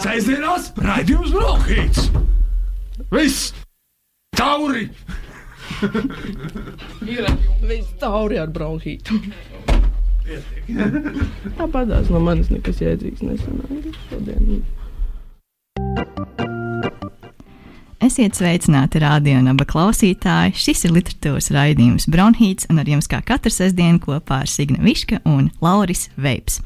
Sēdzienās 0.00 0.70
raidījums 0.80 1.32
Brokhīts! 1.34 2.06
Viss! 3.12 3.50
Tauri! 4.38 4.86
Viss 7.68 7.90
tauri 8.00 8.38
ar 8.40 8.48
bronhītu. 8.54 9.18
Tāpatās 11.58 12.08
no 12.12 12.20
manis 12.24 12.48
nekas 12.54 12.80
jēdzīgs 12.80 13.24
nesanāca 13.26 13.94
šodien. 14.08 14.62
Esiet 18.10 18.34
sveicināti 18.34 18.98
radio 18.98 19.38
naba 19.38 19.62
klausītāji. 19.70 20.56
Šis 20.58 20.80
ir 20.88 20.94
literatūras 20.96 21.46
raidījums 21.54 22.08
Bronhīts, 22.10 22.66
un 22.66 22.80
ar 22.82 22.88
jums 22.90 23.06
kā 23.06 23.20
katru 23.22 23.52
sestdienu 23.54 24.00
kopā 24.02 24.40
ar 24.42 24.50
Signa 24.50 24.82
Viška 24.82 25.20
un 25.30 25.46
Lauris 25.62 26.08
Veips. 26.18 26.58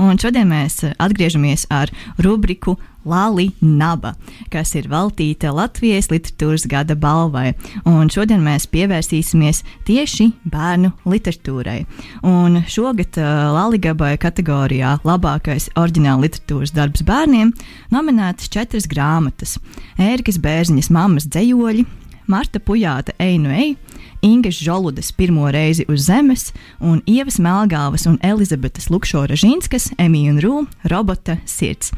Un 0.00 0.16
šodien 0.16 0.48
mēs 0.48 0.78
atgriežamies 0.96 1.66
ar 1.68 1.92
rubriku 2.24 2.78
Lali 3.06 3.50
Naba, 3.62 4.14
kas 4.52 4.74
ir 4.78 4.88
veltīta 4.90 5.52
Latvijas 5.54 6.10
literatūras 6.10 6.66
gada 6.70 6.96
balvai. 6.98 7.54
Un 7.86 8.10
šodien 8.12 8.42
mēs 8.44 8.68
pievērsīsimies 8.72 9.62
tieši 9.86 10.28
bērnu 10.52 10.92
literatūrai. 11.06 11.78
Un 12.26 12.60
šogad 12.70 13.20
uh, 13.20 13.30
Laligabai 13.56 14.16
kategorijā 14.20 14.96
labākais 15.06 15.70
oriģināla 15.78 16.26
literatūras 16.26 16.74
darbs 16.76 17.06
bērniem 17.06 17.54
nominētas 17.94 18.50
četras 18.52 18.88
grāmatas- 18.90 19.56
Ērikas 20.10 20.40
Bērziņas 20.42 20.90
mammas 20.90 21.28
dzējoļi, 21.30 21.86
Marta 22.26 22.58
Pujāta 22.58 23.14
Einu 23.22 23.52
Eju, 23.54 23.76
Ingas 24.26 24.54
Žoludas 24.58 25.12
pirmo 25.12 25.50
reizi 25.50 25.84
uz 25.88 26.00
zemes, 26.08 26.48
un 26.80 26.98
Ievas 27.06 27.36
Melgāvas 27.38 28.08
un 28.10 28.16
Elizabetes 28.26 28.88
Lukšora 28.90 29.36
Žīnskas, 29.38 29.92
Emīļa 30.02 30.32
un 30.32 30.40
Rū, 30.42 30.54
Robota 30.90 31.36
sirds. 31.46 31.92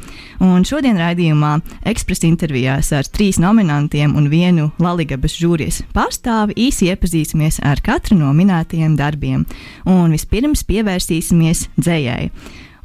Un 0.44 0.66
šodien 0.68 1.00
raidījumā 1.00 1.54
ekspresa 1.88 2.28
intervijās 2.28 2.92
ar 2.92 3.08
trīs 3.08 3.40
nominantiem 3.40 4.12
un 4.12 4.28
vienu 4.28 4.68
Laligabas 4.76 5.38
žūrijas 5.40 5.80
pārstāvi 5.96 6.58
īsi 6.68 6.90
iepazīsimies 6.92 7.62
ar 7.64 7.80
katru 7.80 8.20
no 8.20 8.34
minētajiem 8.36 9.00
darbiem, 9.00 9.48
un 9.88 10.12
vispirms 10.12 10.66
pievērsīsimies 10.68 11.70
dzējai. 11.80 12.28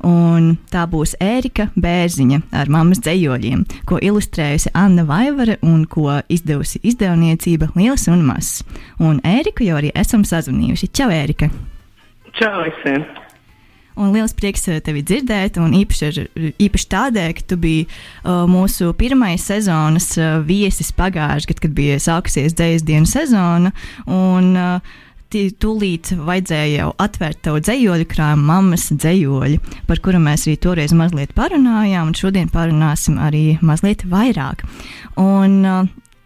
Un 0.04 0.58
tā 0.68 0.84
būs 0.92 1.16
Ērika 1.24 1.70
Bērziņa 1.80 2.42
ar 2.60 2.72
mammas 2.72 3.00
dzējoļiem, 3.06 3.64
ko 3.88 4.02
ilustrējusi 4.04 4.74
Anna 4.76 5.06
Vaivara 5.08 5.56
un 5.64 5.86
ko 5.88 6.20
izdevusi 6.28 6.82
izdevniecība 6.84 7.72
Lielas 7.78 8.10
un 8.12 8.26
Mazs. 8.28 8.66
Un 9.00 9.22
Ēriku 9.24 9.64
jau 9.64 9.80
arī 9.80 9.94
esam 9.96 10.26
sazvanījuši. 10.28 10.92
Čau, 10.92 11.08
Ērika! 11.14 11.48
Čau 12.36 12.66
visiem! 12.66 13.06
Un 13.94 14.10
liels 14.10 14.34
prieks 14.34 14.66
eh, 14.74 14.80
tevi 14.82 15.04
dzirdēt, 15.06 15.60
un 15.62 15.76
īpaši, 15.78 16.08
ar, 16.10 16.48
īpaši 16.66 16.88
tādēļ, 16.90 17.34
ka 17.38 17.46
tu 17.52 17.60
biji 17.62 17.86
uh, 17.86 18.44
mūsu 18.50 18.90
pirmais 18.98 19.46
sezonas 19.46 20.10
uh, 20.18 20.40
viesis 20.44 20.90
pagājušajā 20.98 21.54
gadā, 21.54 21.62
kad 21.68 21.76
bija 21.78 22.00
sākusies 22.02 22.58
dzējas 22.58 22.88
dienu 22.90 23.10
sezona. 23.10 23.74
Un, 24.10 24.50
uh, 24.58 25.02
tūlīt 25.62 26.14
vajadzēja 26.20 26.84
jau 26.84 26.92
atvērt 27.02 27.42
tavu 27.48 27.62
dzējoļu 27.64 28.08
krājumu, 28.12 28.46
mammas 28.50 28.88
dzējoļi, 28.94 29.60
par 29.90 30.02
kuru 30.06 30.22
mēs 30.24 30.48
arī 30.48 30.56
toreiz 30.62 30.94
mazliet 30.98 31.34
parunājām, 31.38 32.12
un 32.12 32.18
šodien 32.18 32.52
parunāsim 32.54 33.20
arī 33.22 33.58
mazliet 33.62 34.06
vairāk. 34.10 34.66
Un, 35.22 35.62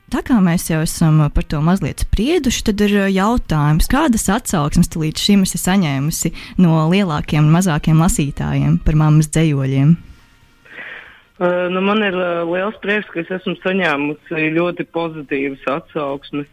Tā 0.08 0.22
kā 0.24 0.38
mēs 0.40 0.70
jau 0.70 0.78
esam 0.86 1.18
par 1.36 1.44
to 1.52 1.58
mazliet 1.60 2.06
sprieduši, 2.06 2.62
tad 2.70 2.80
ir 2.86 2.94
jautājums, 3.12 3.90
kādas 3.92 4.30
atsauksmes 4.32 4.88
tu 4.88 5.02
līdz 5.02 5.20
šim 5.20 5.42
esi 5.44 5.60
saņēmusi 5.60 6.32
no 6.64 6.86
lielākiem 6.94 7.44
un 7.44 7.52
mazākiem 7.52 8.00
lasītājiem 8.00 8.78
par 8.86 8.96
mammas 8.96 9.28
dzējoļiem? 9.36 9.98
Uh, 11.38 11.68
nu 11.70 11.84
man 11.84 12.00
ir 12.08 12.16
uh, 12.16 12.48
liels 12.48 12.80
prieks, 12.80 13.12
ka 13.12 13.20
es 13.20 13.34
esmu 13.36 13.58
saņēmusi 13.60 14.48
ļoti 14.56 14.88
pozitīvas 14.96 15.68
atsauksmes. 15.76 16.48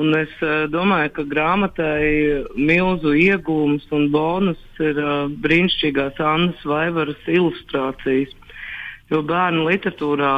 Un 0.00 0.14
es 0.16 0.32
uh, 0.40 0.64
domāju, 0.72 1.10
ka 1.18 1.24
grāmatai 1.28 2.44
milzu 2.56 3.12
iegūms 3.20 3.88
un 3.96 4.06
bonus 4.14 4.60
ir 4.80 4.96
uh, 4.96 5.26
brīnišķīgās 5.44 6.20
Annas 6.24 6.62
Vaivaras 6.64 7.26
ilustrācijas. 7.28 8.32
Jo 9.10 9.20
bērnu 9.26 9.66
literatūrā 9.66 10.34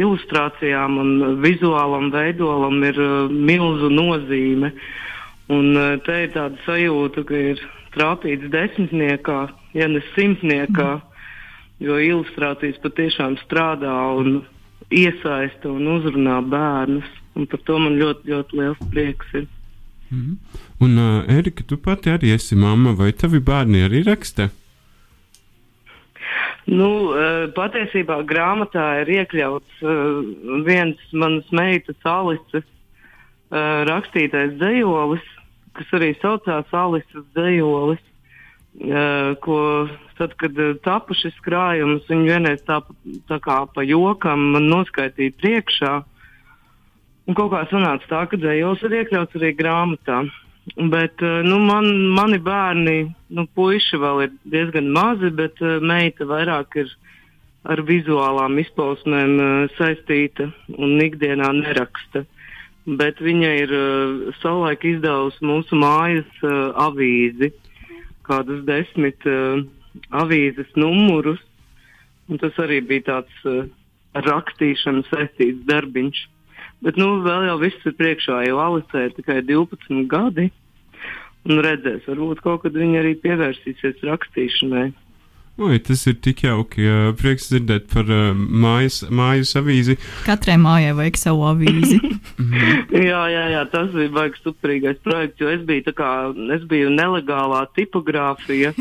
ilustrācijām 0.00 1.00
un 1.02 1.40
vizuālam 1.42 2.08
veidolam 2.14 2.78
ir 2.88 3.02
uh, 3.02 3.34
milzu 3.50 3.90
nozīme. 3.92 4.72
Un 5.52 5.76
te 6.02 6.14
ir 6.24 6.32
tāda 6.34 6.58
sajūta, 6.64 7.22
ka 7.26 7.42
ir 7.52 7.60
trāpīts 7.94 8.48
desmitniekā, 8.50 9.36
ja 9.78 9.86
ne 9.86 10.00
simtniekā, 10.14 10.88
jo 11.84 12.00
ilustrācijas 12.02 12.80
patiešām 12.82 13.36
strādā 13.44 13.94
un 14.18 14.40
iesaista 14.90 15.70
un 15.70 15.86
uzrunā 15.98 16.40
bērnus. 16.50 17.12
Un 17.36 17.44
par 17.50 17.60
to 17.68 17.78
man 17.80 17.98
ļoti, 18.00 18.30
ļoti 18.32 18.60
liels 18.60 18.84
prieks. 18.92 19.32
Ir. 19.34 19.46
Mm 20.08 20.20
-hmm. 20.20 20.36
Un, 20.84 20.98
uh, 20.98 21.36
Erika, 21.38 21.62
tu 21.66 21.76
pati 21.76 22.10
arī 22.10 22.32
esi 22.34 22.56
mamma, 22.56 22.92
vai 22.92 23.12
tavi 23.12 23.40
bērni 23.40 23.82
arī 23.88 24.04
raksta? 24.06 24.48
Nu, 26.66 26.88
uh, 27.10 27.52
patiesībā 27.54 28.22
grāmatā 28.26 28.86
ir 29.02 29.08
iekļauts 29.18 29.82
uh, 29.82 29.92
viens 30.64 30.98
manas 31.12 31.50
meitas 31.50 31.96
Alises 32.04 32.64
uh, 32.64 33.84
rakstītais 33.90 34.56
dzējolis, 34.58 35.26
kas 35.72 35.86
arī 35.92 36.14
saucās 36.22 36.72
Alises 36.72 37.24
dzējolis. 37.34 38.02
Uh, 38.76 39.36
ko 39.40 39.88
tad, 40.18 40.34
kad 40.36 40.52
tapu 40.82 41.14
šis 41.14 41.36
krājums, 41.40 42.08
viņi 42.08 42.28
vienreiz 42.28 42.60
tā, 42.66 42.82
tā 43.28 43.38
kā 43.40 43.66
pa 43.74 43.82
jokam 43.82 44.50
man 44.52 44.68
noskaitīja 44.68 45.32
priekšā. 45.40 45.92
Uh, 45.96 46.15
Un 47.26 47.34
kaut 47.34 47.50
kā 47.50 47.64
sanāca 47.66 48.06
tā, 48.06 48.20
ka 48.30 48.38
dzējos 48.38 48.84
ir 48.86 49.00
iekļauts 49.00 49.38
arī 49.38 49.50
grāmatā. 49.58 50.20
Bet 50.76 51.22
eh, 51.22 51.42
nu, 51.46 51.58
man, 51.62 51.86
mani 52.14 52.38
bērni, 52.42 52.96
nu, 53.34 53.46
puiši 53.54 53.98
vēl 54.02 54.22
ir 54.24 54.32
diezgan 54.50 54.88
mazi, 54.94 55.30
bet 55.30 55.60
uh, 55.62 55.78
meita 55.78 56.26
vairāk 56.26 56.78
ir 56.82 56.90
ar 57.66 57.82
vizuālām 57.86 58.58
izpausmēm 58.62 59.34
uh, 59.38 59.76
saistīta 59.78 60.48
un 60.74 60.98
ikdienā 61.02 61.52
neraksta. 61.60 62.24
Bet 62.86 63.18
viņa 63.18 63.48
ir 63.64 63.72
savulaik 64.38 64.84
izdevusi 64.86 65.42
mūsu 65.42 65.74
mājas 65.74 66.44
avīzi, 66.78 67.48
kādus 68.28 68.60
desmit 68.62 69.26
avīzes 70.14 70.70
numurus. 70.78 71.40
Tas 72.38 72.60
arī 72.62 72.78
bija 72.86 73.08
tāds 73.08 73.42
ar 74.14 74.30
rakstīšanu 74.30 75.02
saistīts 75.10 75.66
darbiņš. 75.66 76.22
Bet 76.84 76.98
nu, 77.00 77.22
vēl 77.24 77.46
jau 77.48 77.56
viss 77.62 77.88
ir 77.88 77.96
priekšā, 77.96 78.42
jo 78.48 78.60
Alisē 78.60 79.08
ir 79.08 79.16
tikai 79.16 79.40
12 79.46 80.04
gadi. 80.10 80.50
Un 81.46 81.62
redzēs, 81.62 82.04
varbūt 82.10 82.42
kaut 82.42 82.64
kad 82.64 82.76
viņi 82.76 83.00
arī 83.00 83.14
pievērsīsies 83.22 84.02
rakstīšanai. 84.06 84.88
Oi, 85.56 85.78
tas 85.80 86.02
ir 86.10 86.18
tik 86.20 86.42
jauki. 86.44 86.84
Prieks 87.16 87.46
dzirdēt 87.48 87.86
par 87.88 88.10
uh, 88.12 88.34
mājas, 88.36 88.98
mājas 89.08 89.54
avīzi. 89.56 89.94
Katrai 90.26 90.58
mājai 90.60 90.92
vajag 90.98 91.16
savu 91.16 91.46
avīzi. 91.48 91.96
jā, 93.08 93.22
jā, 93.32 93.44
jā, 93.54 93.62
tas 93.72 93.88
bija 93.94 94.12
baigs 94.18 94.42
superīgais 94.44 95.00
projekts, 95.06 95.40
jo 95.40 95.48
es 95.54 95.64
biju, 95.64 95.94
kā, 95.96 96.10
es 96.58 96.66
biju 96.68 96.92
nelegālā 96.92 97.62
tipogrāfija. 97.78 98.74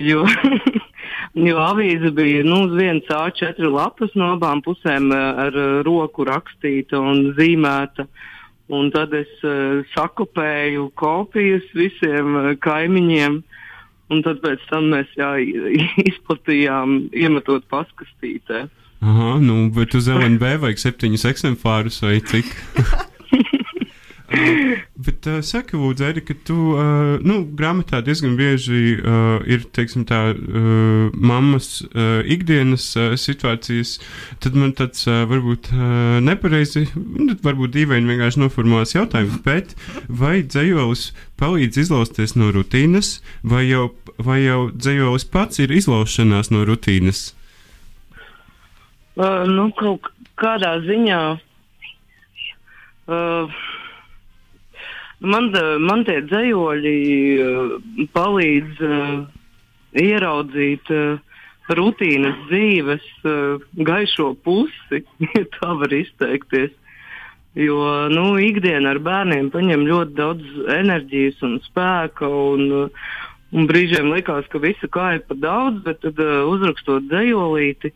jo, 0.00 0.24
jo 1.44 1.58
avīze 1.60 2.10
bija 2.16 2.44
nu, 2.46 2.62
uz 2.66 2.76
vienas 2.78 3.08
A4 3.12 3.68
lapas 3.72 4.14
no 4.16 4.32
abām 4.36 4.62
pusēm 4.64 5.10
eh, 5.12 5.26
ar 5.46 5.58
eh, 5.60 5.74
roku 5.86 6.24
rakstīta 6.28 7.00
un 7.00 7.34
zīmēta. 7.36 8.08
Un 8.66 8.88
tad 8.90 9.12
es 9.14 9.30
uh, 9.46 9.84
sakopēju 9.92 10.88
kopijas 10.98 11.62
visiem 11.78 12.32
uh, 12.34 12.48
kaimiņiem. 12.58 13.36
Un 14.10 14.24
tad 14.26 14.40
pēc 14.42 14.64
tam 14.72 14.88
mēs 14.90 15.12
jā, 15.14 15.36
izplatījām, 16.10 16.96
iemetot 17.14 17.68
paskastītē. 17.70 18.64
Aha, 19.06 19.36
nu, 19.38 19.68
bet 19.70 19.94
uz 19.94 20.10
LNB 20.10 20.56
vajag 20.64 20.82
septiņus 20.82 21.28
eksemplārus 21.30 22.02
vai 22.02 22.18
cik? 22.26 22.50
Bet 24.96 25.26
uh, 25.28 25.42
saka, 25.44 25.76
Lūdzu, 25.76 26.06
Erika, 26.08 26.32
ka 26.32 26.46
tu 26.48 26.54
uh, 26.72 27.18
nu, 27.20 27.42
grāmatā 27.58 28.00
diezgan 28.04 28.32
bieži 28.38 28.96
uh, 28.96 29.44
ir 29.44 29.66
teiksim, 29.76 30.06
tā, 30.08 30.20
uh, 30.32 31.12
mammas 31.12 31.82
uh, 31.84 32.24
ikdienas 32.24 32.86
uh, 32.96 33.12
situācijas. 33.20 33.98
Tad 34.40 34.56
man 34.56 34.72
tāds 34.78 35.04
uh, 35.04 35.26
varbūt 35.28 35.68
uh, 35.74 36.16
nepareizi, 36.24 36.86
nu, 36.96 37.36
varbūt 37.44 37.74
dīvaini 37.76 38.08
vienkārši 38.14 38.40
noformulēts 38.40 38.96
jautājums, 38.96 39.36
bet 39.44 39.76
vai 40.08 40.40
dzējolis 40.40 41.10
palīdz 41.36 41.82
izlausties 41.84 42.32
no 42.40 42.48
rutīnas, 42.56 43.18
vai 43.44 43.66
jau, 43.68 43.90
vai 44.16 44.40
jau 44.46 44.70
dzējolis 44.72 45.28
pats 45.28 45.60
ir 45.60 45.76
izlaušanās 45.76 46.50
no 46.54 46.64
rutīnas? 46.64 47.28
Uh, 49.16 49.44
nu, 49.48 49.68
kaut 49.76 50.08
kādā 50.40 50.78
ziņā. 50.88 51.22
Uh, 53.06 53.60
Man, 55.24 55.48
man 55.80 56.02
tie 56.04 56.18
dzējoļi 56.28 56.96
palīdz 58.12 58.80
ieraudzīt 59.96 60.90
rutīnas 61.72 62.42
dzīves 62.50 63.06
gaišo 63.88 64.34
pusi, 64.44 65.00
ja 65.34 65.44
tā 65.56 65.72
var 65.80 65.94
izteikties. 65.96 66.74
Jo 67.56 67.78
nu, 68.12 68.34
ikdiena 68.44 68.92
ar 68.92 69.00
bērniem 69.00 69.48
paņem 69.48 69.86
ļoti 69.88 70.12
daudz 70.18 70.58
enerģijas 70.74 71.40
un 71.46 71.56
spēka. 71.64 72.28
Un, 72.28 72.90
un 73.56 73.70
brīžiem 73.70 74.10
likās, 74.12 74.44
ka 74.52 74.60
visa 74.60 74.90
kā 74.92 75.14
ir 75.16 75.24
par 75.24 75.40
daudz, 75.40 75.80
bet 75.86 76.02
tad 76.04 76.20
uh, 76.20 76.44
uzrakstot 76.52 77.08
dzējolīti, 77.08 77.94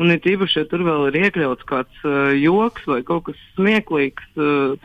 un 0.00 0.14
ir 0.14 0.32
īpaši, 0.32 0.62
ja 0.62 0.70
tur 0.70 0.86
vēl 0.88 1.10
ir 1.10 1.20
iekļauts 1.26 1.68
kāds 1.68 2.06
uh, 2.08 2.32
joks 2.32 2.88
vai 2.88 3.02
kaut 3.04 3.28
kas 3.28 3.46
smieklīgs. 3.58 4.32
Uh, 4.40 4.80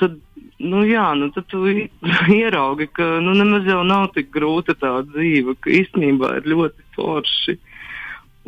Tad, 0.00 0.14
nu, 0.58 0.82
jā, 0.88 1.06
nu, 1.18 1.30
tad 1.34 1.46
tu 1.52 1.64
ieraugi, 2.40 2.88
ka 2.94 3.18
nu, 3.24 3.34
nemaz 3.38 3.68
jau 3.68 3.82
nav 3.86 4.10
tik 4.16 4.32
grūta 4.34 4.76
tā 4.78 4.98
dzīve, 5.12 5.56
ka 5.62 5.72
īstenībā 5.80 6.38
ir 6.40 6.52
ļoti 6.54 6.88
forši. 6.96 7.58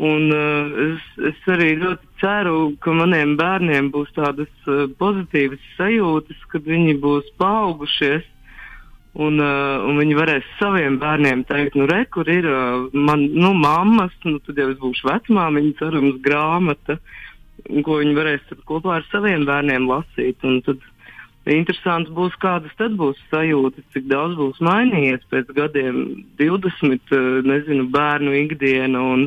Un, 0.00 0.30
uh, 0.32 0.76
es, 0.80 1.08
es 1.28 1.48
arī 1.52 1.74
ļoti 1.76 2.06
ceru, 2.22 2.70
ka 2.80 2.92
maniem 2.96 3.34
bērniem 3.36 3.90
būs 3.92 4.08
tādas 4.16 4.48
uh, 4.64 4.86
pozitīvas 5.00 5.60
sajūtas, 5.76 6.38
kad 6.52 6.64
viņi 6.64 6.96
būs 7.02 7.28
paaugušies. 7.40 8.24
Un, 9.20 9.40
uh, 9.42 9.82
un 9.84 9.98
viņi 9.98 10.14
varēs 10.16 10.46
saviem 10.56 10.96
bērniem 11.02 11.42
teikt, 11.48 11.74
nu, 11.76 11.88
re, 11.90 12.04
kur 12.14 12.28
ir 12.30 12.46
uh, 12.46 12.86
man, 12.94 13.26
nu, 13.34 13.50
mammas, 13.58 14.14
nu, 14.24 14.38
tad 14.46 14.60
jau 14.62 14.70
es 14.70 14.78
būšu 14.80 15.08
vecmāmiņa, 15.10 15.74
cerams, 15.82 16.20
grāmata, 16.24 16.96
ko 17.84 17.98
viņi 18.00 18.16
varēs 18.16 18.54
kopā 18.70 19.00
ar 19.00 19.08
saviem 19.10 19.44
bērniem 19.50 19.90
lasīt. 19.90 20.38
Un 20.46 20.62
tad 20.64 20.80
interesanti 21.56 22.12
būs, 22.14 22.36
kādas 22.42 22.74
tad 22.78 22.94
būs 23.00 23.18
sajūtas, 23.32 23.86
cik 23.94 24.06
daudz 24.10 24.36
būs 24.38 24.60
mainījies 24.64 25.24
pēc 25.32 25.50
gadiem, 25.56 26.02
20, 26.40 27.14
uh, 27.16 27.40
nezinu, 27.46 27.88
bērnu 27.94 28.36
ikdiena 28.44 29.02
un 29.14 29.26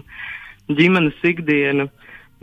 ģimenes 0.69 1.19
ikdiena. 1.27 1.89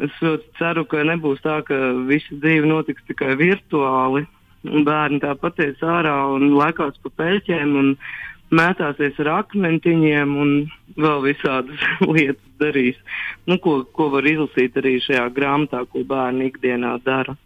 Es 0.00 0.12
ļoti 0.24 0.48
ceru, 0.56 0.86
ka 0.88 1.04
nebūs 1.04 1.42
tā, 1.44 1.60
ka 1.66 1.76
visa 2.08 2.36
dzīve 2.40 2.68
notiks 2.68 3.04
tikai 3.08 3.34
virtuāli. 3.40 4.24
Bērni 4.64 5.20
tāpat 5.22 5.60
ies 5.64 5.80
ārā 5.84 6.16
un 6.34 6.52
lēkās 6.56 6.98
pa 7.04 7.12
peļķiem 7.20 7.76
un 7.80 7.94
mētāsies 8.56 9.18
ar 9.22 9.30
akmentiņiem 9.38 10.34
un 10.42 10.50
vēl 11.00 11.22
visādas 11.28 11.84
lietas 12.14 12.56
darīs. 12.60 12.98
Nu, 13.48 13.60
ko, 13.62 13.80
ko 13.96 14.10
var 14.14 14.26
izlasīt 14.28 14.76
arī 14.80 14.98
šajā 15.04 15.28
grāmatā, 15.36 15.84
ko 15.88 16.04
bērni 16.08 16.50
ikdienā 16.50 16.96
dara. 17.04 17.36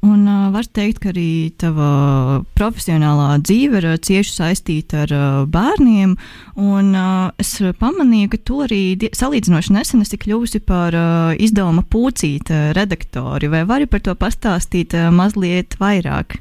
Un 0.00 0.24
uh, 0.24 0.48
var 0.48 0.64
teikt, 0.64 1.02
ka 1.02 1.10
arī 1.10 1.52
tava 1.60 2.40
profesionālā 2.56 3.34
dzīve 3.44 3.82
ir 3.82 3.86
uh, 3.90 3.98
cieši 4.00 4.32
saistīta 4.32 5.02
ar 5.04 5.12
uh, 5.12 5.24
bērniem. 5.44 6.14
Un, 6.56 6.88
uh, 6.96 7.28
es 7.40 7.52
pamanīju, 7.82 8.30
ka 8.32 8.40
tu 8.48 8.62
arī 8.64 8.80
salīdzinoši 8.96 9.76
nesen 9.76 10.00
esi 10.06 10.16
kļuvusi 10.22 10.62
par 10.64 10.96
uh, 10.96 11.36
izdevuma 11.36 11.84
pūcīta 11.84 12.70
redaktori. 12.78 13.52
Vai 13.52 13.66
vari 13.68 13.90
par 13.90 14.00
to 14.06 14.16
pastāstīt 14.16 14.96
uh, 14.96 15.10
mazliet 15.12 15.76
vairāk? 15.82 16.40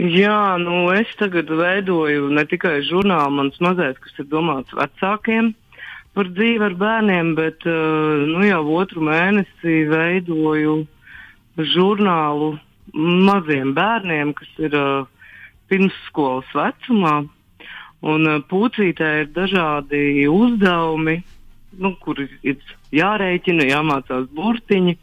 Jā, 0.00 0.58
nu 0.58 0.88
es 0.96 1.10
tagad 1.20 1.46
veidoju 1.46 2.30
ne 2.34 2.42
tikai 2.48 2.80
žurnālu, 2.90 3.36
mans 3.38 3.62
mazais, 3.62 3.98
kas 4.02 4.18
ir 4.18 4.32
domāts 4.32 4.74
vecākiem 4.74 5.52
par 6.18 6.26
dzīvi 6.26 6.72
ar 6.72 6.74
bērniem, 6.74 7.36
bet 7.38 7.62
uh, 7.70 8.24
nu, 8.26 8.42
jau 8.48 8.64
otru 8.80 9.04
mēnesi 9.06 9.84
veidoju 9.92 10.80
uh, 10.80 10.96
žurnālu 11.58 12.54
maziem 12.94 13.74
bērniem, 13.74 14.32
kas 14.34 14.50
ir 14.58 14.74
uh, 14.76 15.06
pirmsskolas 15.70 16.48
vecumā. 16.56 17.20
Un 18.00 18.26
uh, 18.26 18.40
pūcītē 18.50 19.10
ir 19.24 19.30
dažādi 19.34 20.26
uzdevumi, 20.30 21.20
nu, 21.78 21.94
kur 22.02 22.22
ir 22.24 22.58
jārēķina, 22.96 23.68
jāmācās 23.70 24.28
burtiņi. 24.34 24.96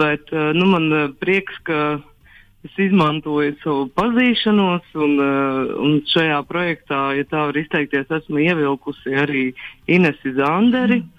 Bet 0.00 0.32
uh, 0.34 0.50
nu, 0.56 0.68
man 0.74 0.88
uh, 0.92 1.10
prieks, 1.20 1.56
ka 1.62 2.00
es 2.66 2.74
izmantoju 2.88 3.54
savu 3.62 3.86
pazīšanos, 3.96 4.88
un, 4.98 5.14
uh, 5.22 5.76
un 5.78 6.00
šajā 6.10 6.40
projektā, 6.48 7.04
ja 7.16 7.28
tā 7.30 7.46
var 7.48 7.60
izteikties, 7.60 8.10
esmu 8.18 8.42
ievilkusi 8.42 9.14
arī 9.26 9.46
Inesi 9.86 10.34
Zanderi. 10.36 11.04
Mm 11.04 11.17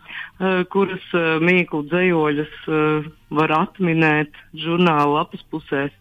kuras 0.71 1.03
eh, 1.17 1.37
mīklu 1.43 1.83
dzējoļus 1.91 2.53
eh, 2.67 3.07
var 3.35 3.53
atminēt 3.57 4.37
žurnāla 4.55 5.19
lapas 5.19 5.43
pusēs. 5.51 5.91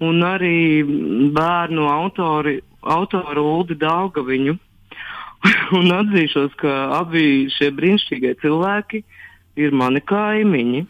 Un 0.00 0.20
arī 0.24 0.84
bērnu 1.32 1.86
autori, 1.88 2.58
autoru 2.80 3.44
Uldi 3.56 3.76
Daugaviņu. 3.80 4.56
un 5.78 5.92
atzīšos, 5.92 6.56
ka 6.60 6.72
abi 6.96 7.46
šie 7.52 7.70
brīnišķīgie 7.76 8.34
cilvēki 8.40 9.02
ir 9.60 9.76
mani 9.76 10.00
kaimiņi. 10.04 10.82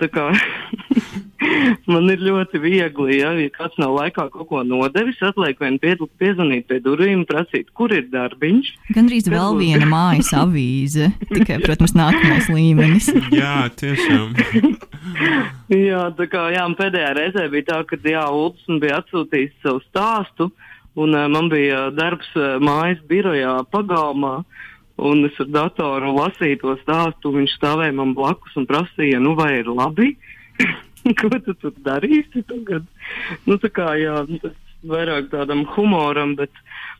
Man 1.90 2.10
ir 2.12 2.20
ļoti 2.22 2.60
viegli, 2.60 3.18
ja, 3.20 3.30
ja 3.38 3.50
kāds 3.52 3.78
nav 3.80 3.94
laikā 3.96 4.26
kaut 4.32 4.48
ko 4.50 4.60
nodevis, 4.66 5.18
atliek 5.24 5.58
vien 5.62 5.78
piezvanīt 5.80 6.66
pie 6.68 6.80
durvīm, 6.84 7.24
prasīt, 7.28 7.70
kur 7.76 7.92
ir 7.96 8.06
darbiņš. 8.12 8.70
Gan 8.94 9.08
drīz 9.08 9.30
vēl 9.32 9.56
būs... 9.56 9.62
viena 9.62 9.88
mājas 9.88 10.32
avīze, 10.36 11.10
tikai, 11.32 11.60
protams, 11.64 11.96
nākamais 11.98 12.50
līmenis. 12.52 13.10
jā, 13.40 13.56
tiešām. 13.80 14.36
jā, 15.90 16.04
tā 16.18 16.28
kā 16.30 16.46
jā, 16.54 16.66
pēdējā 16.80 17.12
reizē 17.18 17.46
bija 17.52 17.70
tā, 17.72 17.82
ka 17.88 18.00
jā, 18.04 18.26
Ulus 18.28 18.80
bija 18.82 19.00
atsūtījis 19.00 19.56
savu 19.64 19.84
stāstu, 19.88 20.50
un 21.00 21.16
uh, 21.16 21.28
man 21.32 21.48
bija 21.52 21.88
darbs 21.96 22.28
uh, 22.36 22.58
mājas 22.62 23.00
birojā 23.08 23.60
pagalmā. 23.72 24.40
Uh, 24.40 24.69
un 25.00 25.24
es 25.28 25.38
ar 25.40 25.48
datoru 25.48 26.12
lasīju 26.16 26.60
to 26.62 26.76
stāstu, 26.82 27.32
viņš 27.36 27.56
stāvēja 27.56 27.96
man 27.96 28.12
blakus 28.16 28.56
un 28.60 28.68
prasīja, 28.68 29.20
nu 29.22 29.34
vai 29.38 29.54
ir 29.60 29.70
labi, 29.72 30.12
ko 31.20 31.30
tu 31.32 31.54
tur 31.56 31.72
darīsi 31.84 32.44
tagad. 32.48 32.84
Nu, 33.48 33.56
tā 33.62 33.70
kā, 33.72 33.94
jā, 34.00 34.20
tas 34.42 34.56
vairāk 34.86 35.30
tādam 35.32 35.64
humoram, 35.74 36.34
bet, 36.36 36.52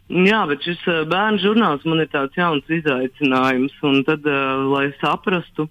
jā, 0.09 0.41
bet 0.49 0.65
šis 0.65 0.81
uh, 0.89 1.03
bērnu 1.11 1.43
žurnāls 1.45 1.85
man 1.89 2.05
ir 2.05 2.11
tāds 2.13 2.37
jauns 2.37 2.73
izaicinājums, 2.81 3.77
un 3.87 4.03
tad, 4.09 4.25
uh, 4.29 4.65
lai 4.73 4.89
saprastu, 5.01 5.69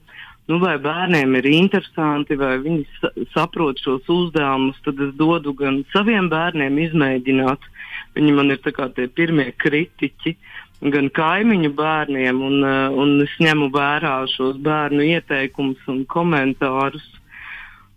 nu, 0.49 0.59
vai 0.61 0.77
bērniem 0.81 1.35
ir 1.41 1.49
interesanti, 1.53 2.37
vai 2.37 2.55
viņi 2.61 2.85
sa 2.99 3.13
saprot 3.35 3.81
šos 3.81 4.09
uzdevumus, 4.09 4.79
tad 4.85 5.01
es 5.05 5.13
dodu 5.17 5.53
gan 5.57 5.83
saviem 5.93 6.29
bērniem 6.31 6.81
izmēģināt. 6.87 7.69
Viņi 8.17 8.31
man 8.33 8.49
ir 8.49 8.61
tie 8.63 9.05
pirmie 9.13 9.51
kritiķi, 9.61 10.33
gan 10.79 11.09
kaimiņu 11.11 11.73
bērniem, 11.75 12.41
un, 12.43 12.59
uh, 12.63 12.95
un 12.95 13.19
es 13.25 13.33
ņemu 13.43 13.67
vērā 13.73 14.13
šos 14.31 14.59
bērnu 14.63 15.03
ieteikumus 15.11 15.81
un 15.91 16.05
komentārus. 16.07 17.05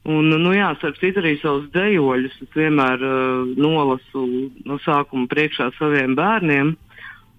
Un, 0.02 0.32
nu, 0.34 0.50
jā, 0.50 0.72
starp 0.80 0.98
citu, 0.98 1.22
arī 1.22 1.36
savus 1.38 1.68
dejoļus 1.76 2.40
es 2.42 2.56
vienmēr 2.58 3.04
uh, 3.06 3.52
nolasu 3.54 4.24
no 4.66 4.80
sākuma 4.82 5.28
priekšā 5.30 5.70
saviem 5.76 6.16
bērniem 6.18 6.74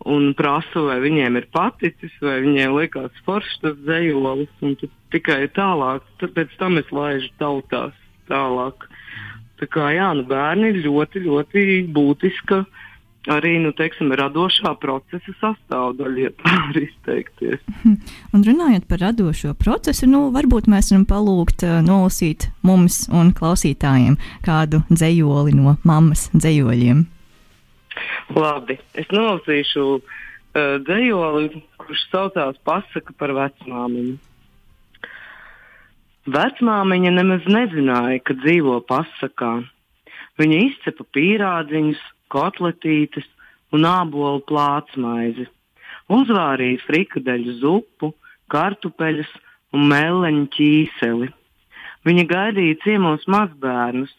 un 0.08 0.32
prasu, 0.36 0.86
vai 0.88 1.02
viņiem 1.04 1.40
ir 1.40 1.50
paticis, 1.52 2.16
vai 2.24 2.40
viņiem 2.44 2.78
liekas 2.78 3.20
foršs 3.28 3.60
tas 3.64 3.76
dejolis, 3.88 4.52
un 4.64 4.78
tikai 5.12 5.46
tālāk, 5.56 6.08
pēc 6.24 6.56
tam 6.60 6.80
es 6.80 6.88
laižu 6.92 7.30
tautās 7.40 7.96
tālāk. 8.32 8.88
Tā 9.60 9.68
kā 9.72 9.92
jā, 9.96 10.10
nu, 10.16 10.24
bērni 10.28 10.72
ir 10.72 10.82
ļoti, 10.88 11.24
ļoti 11.28 11.68
būtiska 11.96 12.64
uh, 12.64 12.82
arī 13.32 13.56
nu, 13.64 13.72
teiksim, 13.76 14.12
radošā 14.18 14.74
procesa 14.82 15.34
sastāvdaļa, 15.40 16.20
ja 16.26 16.32
tā 16.40 16.56
var 16.68 16.80
izteikties. 16.82 17.64
Un 18.36 18.44
runājot 18.48 18.88
par 18.90 19.04
radošo 19.04 19.54
procesu, 19.60 20.08
nu, 20.10 20.26
varbūt 20.36 20.68
mēs 20.72 20.92
varam 20.92 21.06
palūgt 21.10 21.66
uh, 21.68 21.80
nolasīt 21.86 22.50
mums 22.66 23.04
un 23.14 23.32
klausītājiem 23.38 24.18
kādu 24.46 24.84
dzējoli 24.92 25.56
no 25.60 25.78
mammas 25.88 26.30
dzējoļiem. 26.36 27.06
Labi, 28.34 28.80
es 28.98 29.10
nolasīšu 29.14 29.88
uh, 29.94 30.04
dzējoli, 30.84 31.64
kurš 31.84 32.06
saucās 32.12 32.60
Pasaka 32.68 33.16
par 33.20 33.36
vecmāmiņu. 33.38 34.18
Vecmāmiņa 36.34 37.12
nemaz 37.12 37.48
nezināja, 37.52 38.22
ka 38.24 38.36
dzīvo 38.40 38.78
pasakā. 38.88 39.58
Viņa 40.40 40.60
izcepa 40.70 41.04
pīrādziņus, 41.14 42.00
kotletītes 42.34 43.28
un 43.74 43.88
ābolu 43.90 44.44
plātsmaizi. 44.50 45.48
Uzvārīja 46.14 46.82
frikadeļu 46.84 47.56
zupu, 47.62 48.12
kartupeļus 48.54 49.32
un 49.74 49.88
meleņu 49.90 50.46
ķīseli. 50.58 51.30
Viņa 52.04 52.26
gaidīja 52.30 52.80
ciemos 52.84 53.24
mazbērnus 53.32 54.12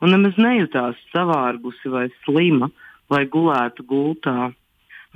un 0.00 0.14
nemaz 0.14 0.36
nejūtās 0.40 0.98
savārgusi 1.14 1.92
vai 1.92 2.06
slima, 2.24 2.70
lai 3.10 3.24
gulētu 3.32 3.84
gultā. 3.88 4.50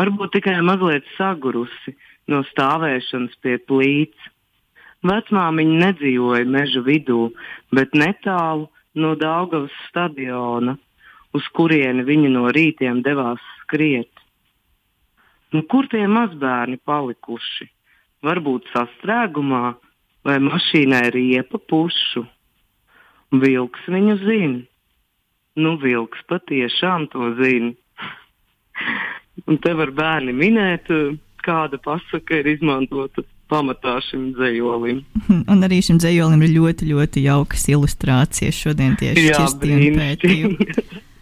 Varbūt 0.01 0.35
tikai 0.39 0.57
mazliet 0.67 1.07
sagurusi 1.19 1.95
no 2.33 2.41
stāvēšanas 2.51 3.37
pie 3.45 3.59
plīts. 3.69 4.31
Vecmāmiņa 5.05 5.77
nedzīvoja 5.83 6.49
meža 6.49 6.81
vidū, 6.87 7.29
bet 7.77 7.93
netālu 7.93 8.71
no 8.97 9.13
Daugavas 9.21 9.75
stadiona 9.91 10.79
uz 11.35 11.47
kurieni 11.57 12.05
viņi 12.07 12.31
no 12.35 12.49
rītiem 12.55 13.03
devās 13.05 13.43
skriet. 13.63 14.11
Nu, 15.55 15.63
kur 15.71 15.87
tie 15.91 16.07
mazbērni 16.11 16.81
palikuši? 16.83 17.69
Varbūt 18.25 18.71
sastrēgumā 18.73 19.75
vai 20.27 20.39
mašīnai 20.43 21.05
riepa 21.15 21.61
pušu. 21.71 22.25
Vilks 23.35 23.91
viņu 23.91 24.17
zina. 24.23 24.63
Nu, 25.55 25.77
vilks 25.79 26.25
patiešām 26.31 27.07
to 27.13 27.35
zina. 27.39 27.75
Un 29.51 29.59
te 29.63 29.75
var 29.75 29.91
bērni 29.95 30.35
minēt, 30.35 30.91
kāda 31.45 31.79
pasaka 31.83 32.41
ir 32.41 32.51
izmantota 32.55 33.23
pamatā 33.51 33.99
šim 34.09 34.31
dzējolim. 34.35 35.03
Un 35.53 35.67
arī 35.67 35.81
šim 35.85 35.99
dzējolim 36.03 36.43
ir 36.47 36.55
ļoti, 36.59 36.91
ļoti 36.91 37.27
jaukas 37.29 37.67
ilustrācijas 37.71 38.63
šodien 38.67 38.97
tieši 39.01 39.29
šķirstiem 39.31 39.99
pētījumu. 40.01 40.71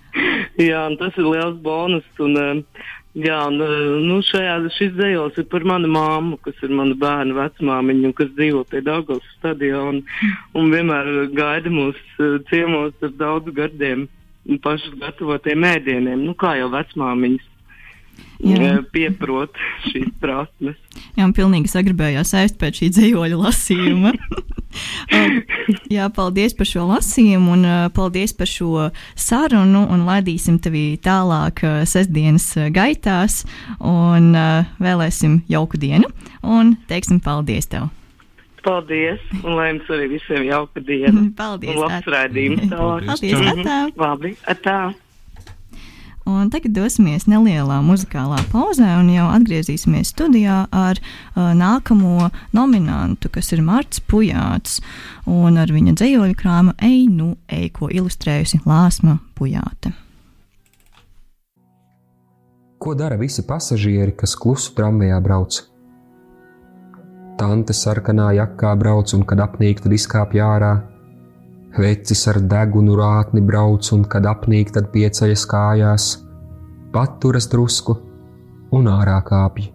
Jā, 0.61 0.83
tas 1.01 1.17
ir 1.17 1.29
liels 1.29 1.57
bonus. 1.65 2.05
Un, 2.21 2.37
uh, 2.37 2.89
jā, 3.17 3.39
un, 3.49 3.61
uh, 3.65 4.01
nu, 4.05 4.19
šajā, 4.27 4.59
šis 4.77 4.93
dzējos 4.99 5.39
ir 5.41 5.47
par 5.53 5.65
manu 5.69 5.89
māmu, 5.93 6.41
kas 6.45 6.59
ir 6.65 6.75
mana 6.77 6.97
bērna 6.99 7.39
vecmāmiņa 7.39 8.13
kas 8.19 8.33
dzīvo 8.37 8.65
pie 8.69 8.83
Daugavas 8.85 9.31
stadiona 9.39 9.95
un, 9.95 10.03
un 10.59 10.75
vienmēr 10.75 11.13
gaida 11.37 11.73
mūs 11.73 12.01
uh, 12.19 12.37
ciemos 12.51 12.93
ar 13.03 13.15
daudz 13.21 13.55
gardiem 13.57 14.09
pašu 14.63 14.97
gatavotiem 14.99 15.65
ēdieniem, 15.65 16.25
nu, 16.27 16.35
kā 16.35 16.57
jau 16.59 16.69
vecmāmiņas 16.73 17.52
Jā. 18.43 18.81
pieprot 18.91 19.55
šīs 19.87 20.09
prasmes. 20.19 20.79
Jā, 21.15 21.23
man 21.23 21.35
pilnīgi 21.37 21.71
sagribējās 21.71 22.35
ēst 22.41 22.59
pēc 22.59 22.81
šī 22.81 22.89
dzīvoļa 22.97 23.39
lasījuma. 23.39 24.13
Jā, 25.93 26.09
paldies 26.17 26.57
par 26.57 26.67
šo 26.67 26.89
lasījumu 26.89 27.55
un 27.55 27.67
paldies 27.95 28.33
par 28.35 28.51
šo 28.51 28.89
sarunu. 29.15 29.85
Un 29.93 30.07
laidīsim 30.09 30.59
tevi 30.65 30.97
tālāk 31.03 31.63
sestdienas 31.87 32.49
gaitās 32.75 33.43
un 33.79 34.33
vēlēsim 34.83 35.43
jauku 35.53 35.79
dienu 35.79 36.09
un 36.43 36.77
teiksim 36.91 37.21
paldies 37.23 37.69
tev. 37.71 37.91
Paldies, 38.63 39.23
un 39.43 39.57
lai 39.59 39.73
jums 39.73 39.89
arī 39.91 40.05
visiem 40.13 40.45
jauka 40.47 40.83
diena. 40.87 41.25
Paldies. 41.41 41.75
Un 41.75 41.81
labs 41.83 42.11
raidījums 42.15 42.69
tālāk. 42.73 43.09
Paldies, 43.11 43.49
atā. 43.53 43.79
Labi, 43.99 44.35
atā. 44.55 44.77
Un 46.29 46.51
tagad 46.55 46.75
dosimies 46.77 47.27
nelielā 47.27 47.81
muzikālā 47.83 48.39
pauzē, 48.53 48.93
un 49.01 49.09
jau 49.11 49.27
atgriezīsimies 49.35 50.13
studijā 50.15 50.61
ar 50.71 51.01
uh, 51.01 51.51
nākamo 51.59 52.29
nominantu, 52.55 53.31
kas 53.33 53.51
ir 53.57 53.65
Marts 53.67 53.99
Pujāts, 54.07 54.79
un 55.27 55.59
ar 55.59 55.73
viņa 55.75 55.97
dzējoļu 55.99 56.39
krāmu 56.39 56.77
Ej, 56.79 57.09
nu, 57.11 57.33
ej, 57.51 57.73
ko 57.75 57.91
ilustrējusi 57.91 58.63
Lāsma 58.69 59.19
Pujāte. 59.35 59.97
Ko 62.83 62.95
dara 62.99 63.19
visi 63.19 63.45
pasažieri, 63.47 64.15
kas 64.19 64.35
klusu 64.35 64.73
tramvajā 64.75 65.19
brauc? 65.23 65.59
Tante 67.39 67.75
sarkanā 67.75 68.33
jakā 68.39 68.73
brauc, 68.79 69.11
un 69.15 69.23
kad 69.27 69.43
apnīk, 69.43 69.83
tad 69.83 69.95
izkāpj 69.95 70.43
ārā. 70.43 70.73
Vecis 71.73 72.27
ar 72.29 72.37
degunu 72.45 72.97
rātni 72.99 73.41
brauc, 73.41 73.87
un 73.97 74.05
kad 74.05 74.27
apnīk, 74.29 74.75
tad 74.75 74.91
pieceļas 74.93 75.45
kājās, 75.49 76.09
paturas 76.93 77.49
drusku 77.49 77.97
un 78.77 78.91
ārā 78.93 79.17
kāpj. 79.25 79.71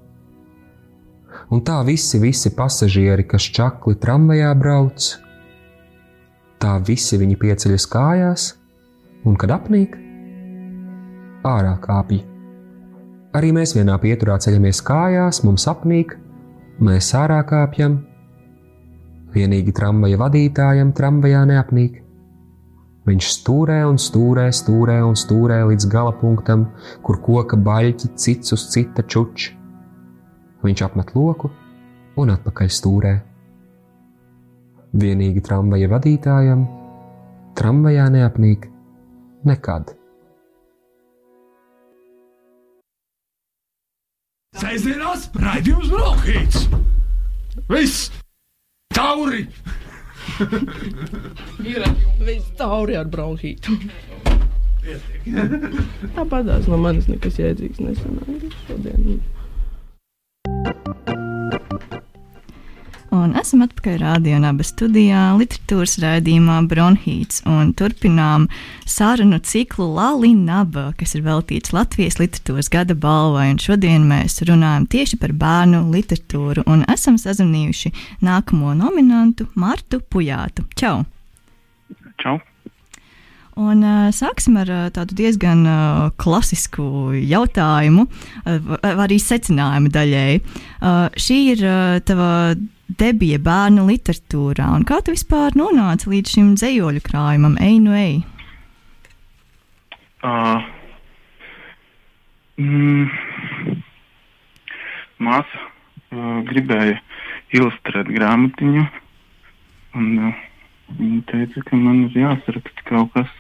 Un 1.54 1.63
tā 1.66 1.80
visi, 1.88 2.20
visi 2.22 2.51
pasažieri, 2.54 3.25
kas 3.25 3.50
čakli 3.56 3.96
tramvajā 3.98 4.51
brauc, 4.60 5.08
tā 6.62 6.77
visi 6.86 7.18
viņi 7.18 7.38
pieceļas 7.42 7.88
kājās, 7.89 8.48
un 9.25 9.38
kad 9.39 9.54
apnīk, 9.58 9.98
ārā 11.48 11.77
kāpj. 11.82 12.22
Arī 13.38 13.51
mēs 13.54 13.74
vienā 13.77 13.98
pieturā 14.01 14.38
ceļamies 14.42 14.82
kājās, 14.86 15.42
mums 15.46 15.68
apnīk, 15.70 16.13
mēs 16.84 17.10
ārā 17.18 17.42
kāpjam, 17.48 18.00
Vienīgi 19.38 19.74
tramvaja 19.75 20.17
vadītājam 20.17 20.91
tramvajā 20.98 21.44
neapnīk. 21.46 22.00
Viņš 23.06 23.27
stūrē 23.36 23.77
un 23.86 24.00
stūrē, 24.01 24.48
stūrē 24.56 24.96
un 25.06 25.13
stūrē 25.20 25.60
līdz 25.70 25.86
gala 25.91 26.13
punktam, 26.17 26.65
kur 27.06 27.20
koka 27.22 27.60
baļķi 27.67 28.10
cits 28.17 28.56
uz 28.56 28.65
cita 28.74 29.06
čuč. 29.06 29.51
Viņš 30.65 30.84
apmet 30.88 31.13
loku 31.15 31.51
un 32.17 32.34
atpakaļ 32.34 32.74
stūrē. 32.79 33.13
Vienīgi 34.98 35.46
tramvaja 35.46 35.91
vadītājam 35.94 36.65
tramvajā 37.60 38.10
neapnīk 38.17 38.67
nekad. 39.46 39.94
Sēžamās 44.58 45.29
raidījums 45.38 45.91
Brokhīts! 45.94 46.72
Viss! 47.70 48.26
Tauri! 48.98 49.44
Ir 51.72 51.84
viss 52.25 52.50
tauri 52.58 52.98
ar 52.98 53.08
bronhītu. 53.13 53.77
Tāpatās 56.16 56.68
no 56.72 56.80
manis 56.82 57.10
nekas 57.12 57.38
jēdzīgs 57.42 57.82
nesanāca 57.84 58.51
šodien. 58.66 59.20
Un 63.27 63.34
esam 63.36 63.60
atpakaļ 63.65 63.98
rādījā, 64.00 64.38
abas 64.48 64.69
studijā, 64.72 65.22
literatūras 65.36 65.98
raidījumā 66.00 66.62
Bronhīts. 66.72 67.41
Turpinām 67.75 68.46
sarunu 68.88 69.41
ciklu 69.43 69.89
Lalinaba, 69.98 70.93
kas 70.96 71.17
ir 71.17 71.25
veltīts 71.25 71.74
Latvijas 71.75 72.22
literatūras 72.22 72.72
gada 72.72 72.96
balvai. 72.96 73.50
Un 73.51 73.60
šodien 73.60 74.07
mēs 74.07 74.39
runājam 74.48 74.88
tieši 74.88 75.19
par 75.19 75.36
bērnu 75.36 75.84
literatūru 75.91 76.63
un 76.72 76.86
esam 76.88 77.19
sazvanījuši 77.19 77.91
nākamo 78.24 78.72
nominantu 78.79 79.50
Martu 79.60 80.00
Pujātu. 80.00 80.63
Čau! 80.79 81.01
Čau! 82.24 82.39
Un, 83.57 83.81
uh, 83.81 84.09
sāksim 84.13 84.59
ar 84.61 84.69
uh, 84.69 84.81
tādu 84.93 85.15
diezgan 85.17 85.63
uh, 85.65 86.09
klasisku 86.21 87.09
jautājumu, 87.17 88.03
uh, 88.05 88.73
arī 89.01 89.17
secinājumu 89.17 89.89
daļēji. 89.95 90.41
Uh, 90.77 91.07
šī 91.17 91.37
ir 91.55 91.63
uh, 91.65 91.95
tava 92.05 92.29
debija 93.01 93.39
bērnu 93.41 93.87
literatūrā, 93.89 94.67
un 94.77 94.85
kā 94.85 94.99
tu 95.01 95.15
vispār 95.15 95.57
nonāci 95.57 96.11
līdz 96.11 96.35
šim 96.35 96.51
dzējoļu 96.59 97.01
krājumam, 97.07 97.57
ej, 97.57 97.79
nu 97.81 97.97
ej? 97.97 98.19
Uh, 100.21 100.61
mm, 102.61 103.81
māsa 105.17 105.63
uh, 105.65 106.39
gribēja 106.45 107.01
ilustrēt 107.57 108.13
grāmatiņu, 108.13 108.85
un 109.97 110.13
uh, 110.29 110.45
viņa 111.01 111.21
teica, 111.33 111.65
ka 111.71 111.81
man 111.81 112.05
ir 112.05 112.21
jāsaraksta 112.21 112.87
kaut 112.93 113.13
kas 113.17 113.35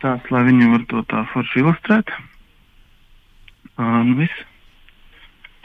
tāds, 0.00 0.30
lai 0.32 0.44
viņa 0.48 0.70
var 0.74 0.86
to 0.90 1.02
tā 1.10 1.24
forši 1.32 1.62
ilustrēt. 1.62 2.12
Un 3.80 4.14
viss. 4.18 4.46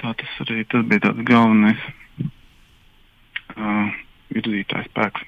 Tā 0.02 0.12
tas 0.20 0.42
arī 0.44 0.66
tas 0.72 0.84
bija 0.88 1.08
tāds 1.08 1.24
galvenais 1.28 1.80
uh, 3.56 3.88
virzītājs 4.36 4.92
spēks. 4.92 5.24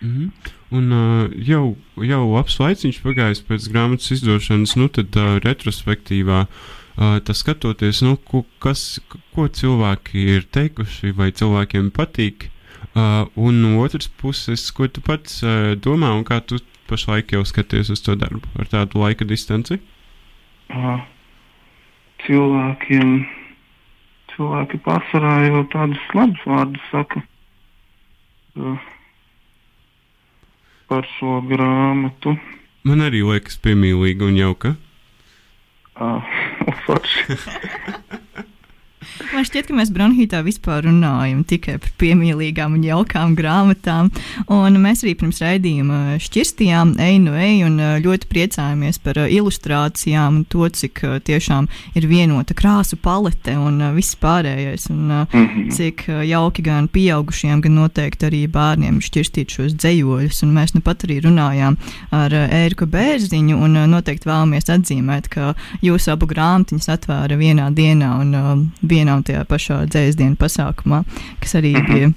Mm 0.00 0.10
-hmm. 0.16 0.52
Un 0.70 0.92
uh, 0.92 1.30
jau, 1.48 1.76
jau 1.96 2.22
labs 2.32 2.58
laiciņš 2.60 3.00
pagājis 3.02 3.42
pēc 3.48 3.68
grāmatas 3.72 4.10
izdošanas, 4.16 4.76
nu 4.76 4.88
tad 4.88 5.16
uh, 5.16 5.38
retrospektīvā. 5.44 6.46
Uh, 6.98 7.18
tas 7.22 7.38
skatoties, 7.38 8.02
nu, 8.02 8.16
ko, 8.16 8.44
kas, 8.58 9.00
ko 9.34 9.48
cilvēki 9.48 10.18
ir 10.34 10.46
teikuši, 10.50 11.12
vai 11.14 11.30
cilvēkiem 11.30 11.90
patīk, 11.90 12.50
uh, 12.94 13.26
un 13.36 13.62
no 13.62 13.82
otras 13.82 14.08
puses, 14.08 14.70
ko 14.70 14.88
tu 14.88 15.00
pats 15.00 15.42
uh, 15.42 15.76
domā 15.78 16.10
un 16.18 16.24
kā 16.24 16.40
tu 16.40 16.58
pašlaik 16.88 17.32
jau 17.36 17.44
skaties 17.46 17.90
uz 17.94 18.02
to 18.04 18.16
darbu 18.18 18.48
ar 18.58 18.68
tādu 18.70 19.02
laika 19.02 19.26
distanci? 19.28 19.78
Cilvēkiem, 22.26 23.14
cilvēki 24.34 24.80
pārsvarā 24.84 25.34
jau 25.46 25.64
tādus 25.72 26.04
labus 26.18 26.44
vārdus 26.48 26.92
saka. 26.92 27.24
Par 30.88 31.08
šo 31.16 31.40
grāmatu. 31.48 32.36
Man 32.88 33.04
arī 33.04 33.20
liekas, 33.26 33.58
piemīlīga 33.62 34.28
un 34.28 34.38
jauka. 34.40 34.76
Uh, 35.98 36.22
forši. 36.86 37.38
Man 39.32 39.46
šķiet, 39.46 39.66
ka 39.68 39.74
mēs 39.76 39.90
Bronhītā 39.94 40.40
vispār 40.46 40.84
runājam 40.86 41.42
tikai 41.48 41.76
par 41.82 41.90
piemīlīgām 42.00 42.76
un 42.78 42.84
jaukām 42.86 43.34
grāmatām. 43.38 44.10
Un 44.54 44.78
mēs 44.82 45.02
arī 45.04 45.14
pirms 45.18 45.40
raidījuma 45.42 46.18
šķirstījām 46.22 46.94
eju 47.02 47.22
no 47.24 47.34
eju 47.38 47.66
un 47.68 47.80
ļoti 48.04 48.28
priecājāmies 48.30 49.00
par 49.02 49.20
ilustrācijām 49.26 50.40
un 50.40 50.44
to, 50.50 50.68
cik 50.70 51.02
tiešām 51.26 51.68
ir 51.98 52.06
vienota 52.10 52.54
krāsu 52.58 52.98
palete 53.02 53.56
un 53.58 53.82
viss 53.96 54.16
pārējais. 54.22 54.88
Un 54.94 55.02
mm 55.08 55.26
-hmm. 55.32 55.70
cik 55.74 56.06
jauki 56.28 56.62
gan 56.62 56.88
pieaugušiem, 56.88 57.60
gan 57.60 57.74
noteikti 57.74 58.26
arī 58.30 58.42
bērniem 58.48 59.00
šķirstīt 59.00 59.50
šos 59.50 59.74
dzējoļus. 59.74 60.42
Un 60.46 60.54
mēs 60.54 60.74
nu 60.74 60.80
pat 60.80 61.04
arī 61.04 61.20
runājām 61.26 61.76
ar 62.10 62.30
Ēriku 62.32 62.86
Bērziņu 62.86 63.56
un 63.56 63.72
noteikti 63.90 64.28
vēlamies 64.28 64.70
atzīmēt, 64.70 65.28
ka 65.28 65.54
jūsu 65.82 66.12
abu 66.12 66.26
grāmatiņas 66.26 66.88
atvēra 66.88 67.36
vienā 67.36 67.70
dienā 67.74 68.14
un 68.20 68.70
vienā 68.82 69.07
un 69.16 69.26
tajā 69.26 69.44
pašā 69.48 69.82
dzēsdienu 69.88 70.38
pasākumā, 70.40 71.04
kas 71.42 71.58
arī 71.60 71.74
mhm. 71.78 71.92
bija 71.92 72.14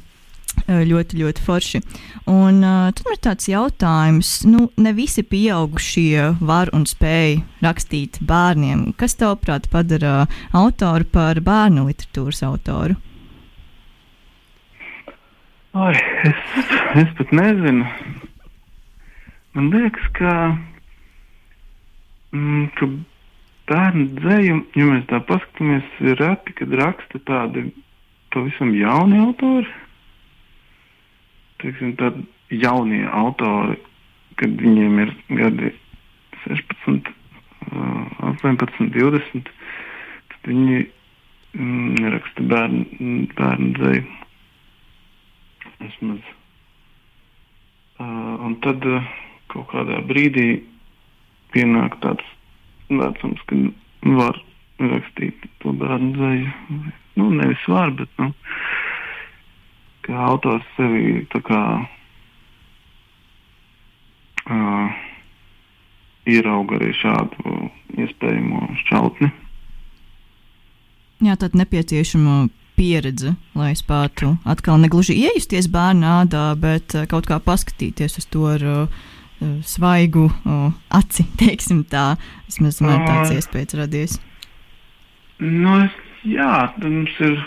ļoti, 0.68 1.20
ļoti 1.22 1.44
forši. 1.46 1.82
Un 2.30 2.62
uh, 2.64 2.90
tad 2.94 3.08
ir 3.14 3.20
tāds 3.24 3.48
jautājums, 3.50 4.32
nu, 4.46 4.70
ne 4.78 4.94
visi 4.94 5.24
pieaugušie 5.24 6.38
var 6.42 6.72
un 6.74 6.86
spēj 6.86 7.42
rakstīt 7.64 8.20
bērniem. 8.22 8.92
Kas 8.98 9.16
tavuprāt 9.20 9.70
padara 9.72 10.28
autoru 10.54 11.08
par 11.12 11.42
bērnu 11.42 11.88
literatūras 11.90 12.44
autoru? 12.44 12.98
Ai, 15.72 15.96
es, 16.28 16.40
es 17.00 17.14
pat 17.18 17.32
nezinu. 17.32 17.86
Man 19.56 19.70
liekas, 19.72 20.08
ka, 20.16 20.34
mm, 22.36 22.66
ka 22.76 22.88
bērnu 23.72 24.08
dzējumu, 24.20 24.66
ja 24.76 24.90
mēs 24.90 25.08
tā 25.10 25.22
paskatāmies, 25.28 25.88
reti, 26.20 26.56
kad 26.60 26.76
raksta 26.82 27.22
tādi 27.28 27.70
pavisam 28.34 28.74
jauni 28.76 29.20
autori. 29.24 29.72
Teiksim, 31.62 31.96
tādi 32.00 32.26
jaunie 32.52 33.04
autori, 33.08 33.78
kad 34.40 34.56
viņiem 34.60 35.00
ir 35.06 35.14
gadi 35.40 35.72
16, 36.46 37.12
18, 37.72 38.90
20, 38.96 39.52
tad 40.34 40.50
viņi 40.50 40.82
mm, 40.82 42.12
raksta 42.16 42.48
bērnu, 42.54 43.16
bērnu 43.38 43.72
dzējumu. 43.78 44.20
Vismaz. 45.82 46.36
Uh, 48.02 48.36
un 48.46 48.58
tad 48.66 48.86
uh, 48.90 49.06
kaut 49.54 49.70
kādā 49.74 50.02
brīdī 50.10 50.64
pienāk 51.54 52.00
tāds 52.02 52.26
vecums, 53.00 53.42
kad 53.50 53.60
var 54.18 54.40
rakstīt 54.82 55.46
to 55.62 55.74
bērnu 55.78 56.12
dzēju. 56.18 56.52
Nu, 57.20 57.30
nevis 57.36 57.64
var, 57.70 57.92
bet, 57.96 58.10
nu, 58.20 58.32
kā 60.08 60.18
autors 60.32 60.66
sevi 60.78 61.26
tā 61.32 61.42
kā 61.46 61.62
uh, 64.48 64.96
ierauga 66.30 66.80
arī 66.80 66.92
šādu 66.98 67.60
iespējamo 68.02 68.72
šķautni. 68.86 69.32
Jā, 71.22 71.38
tāda 71.38 71.62
nepieciešama 71.62 72.48
pieredze, 72.80 73.36
lai 73.54 73.76
spētu 73.78 74.36
atkal 74.50 74.80
negluži 74.82 75.14
iejusties 75.28 75.68
bērnu 75.70 76.08
ādā, 76.24 76.48
bet 76.58 76.96
kaut 77.12 77.28
kā 77.30 77.38
paskatīties 77.44 78.18
uz 78.18 78.26
to 78.34 78.48
ar 78.50 78.66
uh, 78.66 79.10
svaigu 79.66 80.28
o, 80.30 80.58
aci, 80.94 81.26
teiksim 81.42 81.84
tā. 81.90 82.16
Vismaz 82.50 82.82
man 82.84 83.06
tāds 83.08 83.34
iespējas 83.36 83.78
radies. 83.80 84.20
Nu, 85.42 85.78
jā, 86.28 86.70
mums 86.84 87.14
ir 87.24 87.40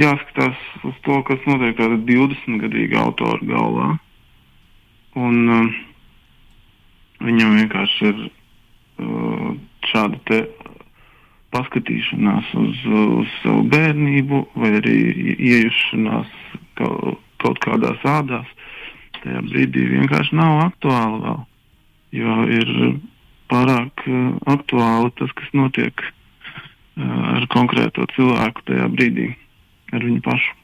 jāskatās 0.00 0.58
uz 0.86 0.96
to, 1.06 1.20
kas 1.28 1.42
notiek 1.46 1.76
tāda 1.78 1.98
20-gadīga 2.08 3.02
autora 3.04 3.46
galvā. 3.46 3.90
Un 5.16 5.36
uh, 5.48 5.76
viņam 7.24 7.56
vienkārši 7.60 8.10
ir 8.10 8.18
uh, 8.26 9.52
šāda 9.90 10.20
te 10.28 10.40
paskatīšanās 11.54 12.50
uz, 12.58 12.82
uz 13.16 13.30
savu 13.42 13.62
bērnību 13.72 14.42
vai 14.58 14.74
arī 14.80 14.96
iejušanās 15.36 16.32
kaut, 16.76 17.22
kaut 17.40 17.62
kādās 17.64 18.02
ādās 18.04 18.50
tajā 19.26 19.42
brīdī 19.50 19.84
vienkārši 19.90 20.38
nav 20.38 20.62
aktuāli 20.70 21.22
vēl. 21.26 21.44
Jo 22.16 22.34
ir 22.54 22.72
pārāk 23.50 24.04
uh, 24.06 24.36
aktuāli 24.54 25.12
tas, 25.18 25.32
kas 25.38 25.50
notiek 25.56 26.02
uh, 26.02 27.32
ar 27.36 27.48
konkrēto 27.52 28.06
cilvēku 28.14 28.66
tajā 28.70 28.86
brīdī, 28.92 29.30
ar 29.92 30.04
viņu 30.06 30.22
pašu. 30.26 30.54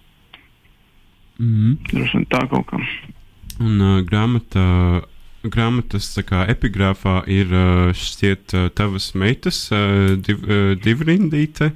Mm. 1.43 1.75
Droši 1.91 2.21
vien 2.21 2.29
tā 2.31 2.45
kaut 2.51 2.69
kā. 2.71 2.79
Un 3.63 3.83
uh, 3.83 3.99
grāmatā, 4.07 4.67
grāmatas 5.43 6.13
kā, 6.27 6.45
epigrāfā 6.53 7.23
ir 7.31 7.51
šķiet 7.99 8.55
tavas 8.79 9.11
meitas 9.19 9.65
div, 10.23 10.47
divrindīte. 10.83 11.73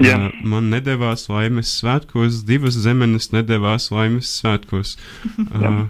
Jā. 0.00 0.16
Uh, 0.16 0.36
man 0.48 0.70
nedavās 0.72 1.26
laimes 1.28 1.70
svētkos, 1.80 2.40
divas 2.48 2.78
zemenes 2.80 3.30
nedavās 3.34 3.90
laimes 3.94 4.32
svētkos. 4.40 4.96
Uh, 5.50 5.88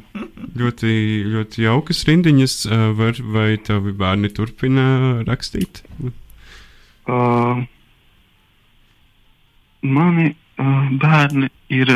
ļoti, 0.56 0.90
ļoti 1.30 1.62
jaukas 1.62 2.00
rindiņas, 2.08 2.54
uh, 2.66 2.84
var, 2.96 3.18
vai 3.34 3.50
tavi 3.62 3.92
bērni 3.94 4.30
turpina 4.34 4.84
rakstīt? 5.28 5.82
Uh, 7.06 7.60
mani 9.82 10.30
uh, 10.32 10.88
bērni 11.02 11.50
ir. 11.76 11.92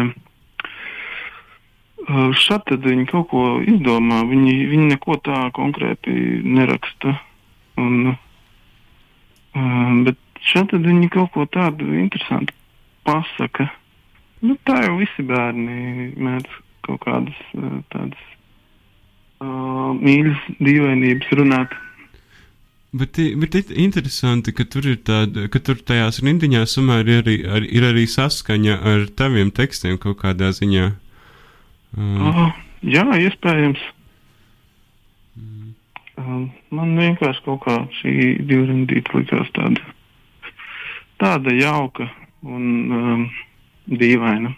Uh, 2.05 2.31
šādi 2.37 2.75
tad 2.75 2.87
viņi 2.87 3.07
kaut 3.11 3.31
ko 3.33 3.47
izdomā. 3.65 4.23
Viņi, 4.29 4.55
viņi 4.71 4.91
neko 4.93 5.19
tā 5.25 5.47
konkrēti 5.57 6.15
neraksta. 6.45 7.17
Un, 7.81 8.13
uh, 8.13 10.05
bet 10.07 10.21
šeit 10.51 10.75
viņi 10.75 11.11
kaut 11.15 11.33
ko 11.35 11.47
tādu 11.51 11.89
interesantu 11.99 12.55
pasaka. 13.07 13.69
Nu, 14.45 14.57
tā 14.69 14.83
jau 14.85 14.99
visi 15.01 15.25
bērni 15.25 16.13
mēdz 16.21 16.61
kaut 16.85 17.01
kādas 17.07 17.39
uh, 17.57 17.81
tādas 17.93 18.21
uh, 19.41 19.95
mīļas 19.97 20.45
dīvainības 20.61 21.33
runāt. 21.41 21.73
Bet, 22.95 23.19
bet 23.41 23.57
ir 23.59 23.73
interesanti, 23.83 24.53
ka 24.55 24.67
tur 24.71 24.87
ir 24.87 25.01
tāda, 25.03 25.49
ka 25.51 25.59
tur 25.65 25.81
tajās 25.83 26.21
rindiņās 26.23 26.77
tomēr 26.77 27.09
ir 27.09 27.23
arī, 27.25 27.39
ar, 27.57 27.65
ir 27.67 27.89
arī 27.89 28.05
saskaņa 28.11 28.77
ar 28.93 29.09
taviem 29.19 29.51
tekstiem 29.55 29.99
kaut 30.03 30.21
kādā 30.21 30.53
ziņā. 30.55 30.93
Uh. 31.97 32.29
Oh, 32.29 32.53
jā, 32.87 33.03
iespējams. 33.25 33.83
Mm. 35.41 35.75
Uh, 36.21 36.47
man 36.71 36.95
vienkārši 37.01 37.43
kaut 37.49 37.65
kā 37.65 37.81
šī 37.99 38.15
divrindīte 38.47 39.19
likās 39.19 39.51
tāda 39.57 39.94
tāda 41.21 41.55
jauka 41.57 42.09
un 42.45 42.93
um, 42.93 43.25
dīvaina. 43.91 44.55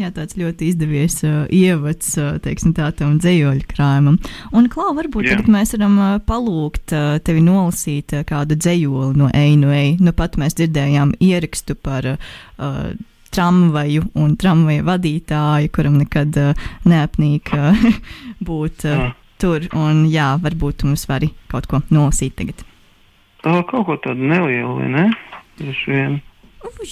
Jā, 0.00 0.08
tāds 0.16 0.36
ļoti 0.40 0.70
izdevies 0.70 1.18
uh, 1.28 1.42
ievads, 1.52 2.14
uh, 2.16 2.38
teiksim, 2.40 2.72
tā 2.76 2.86
tam 2.96 3.18
dzējoļu 3.20 3.66
krājumam. 3.68 4.16
Un, 4.56 4.68
Klau, 4.72 4.94
varbūt 4.96 5.26
Jā. 5.26 5.36
tagad 5.36 5.50
mēs 5.52 5.74
varam 5.76 5.98
uh, 6.00 6.14
palūgt 6.24 6.94
uh, 6.96 7.18
tevi 7.24 7.42
nolasīt 7.44 8.14
uh, 8.16 8.24
kādu 8.24 8.56
dzējoli 8.56 9.20
no 9.20 9.28
Einu 9.36 9.74
Ei. 9.76 9.98
Nu 10.00 10.14
pat 10.16 10.40
mēs 10.40 10.56
dzirdējām 10.56 11.12
ierakstu 11.20 11.76
par 11.76 12.08
uh, 12.14 12.16
tramvaju 13.34 14.08
un 14.22 14.32
tramvaja 14.40 14.86
vadītāju, 14.88 15.74
kuram 15.76 16.00
nekad 16.00 16.40
uh, 16.40 16.66
neapnīk 16.88 17.52
uh, 17.58 17.84
būt 18.48 18.88
uh, 18.88 19.04
ah. 19.10 19.14
tur. 19.42 19.68
Un, 19.76 20.06
jā, 20.08 20.32
varbūt 20.40 20.88
mums 20.88 21.04
vari 21.12 21.34
kaut 21.52 21.68
ko 21.68 21.84
nolasīt 21.92 22.40
tagad. 22.40 22.64
Uh, 23.40 23.62
kaut 23.64 23.86
ko 23.88 23.94
tādu 23.96 24.26
nelielu, 24.28 24.84
ne? 24.92 25.06
Droši 25.56 25.94
vien. 25.94 26.18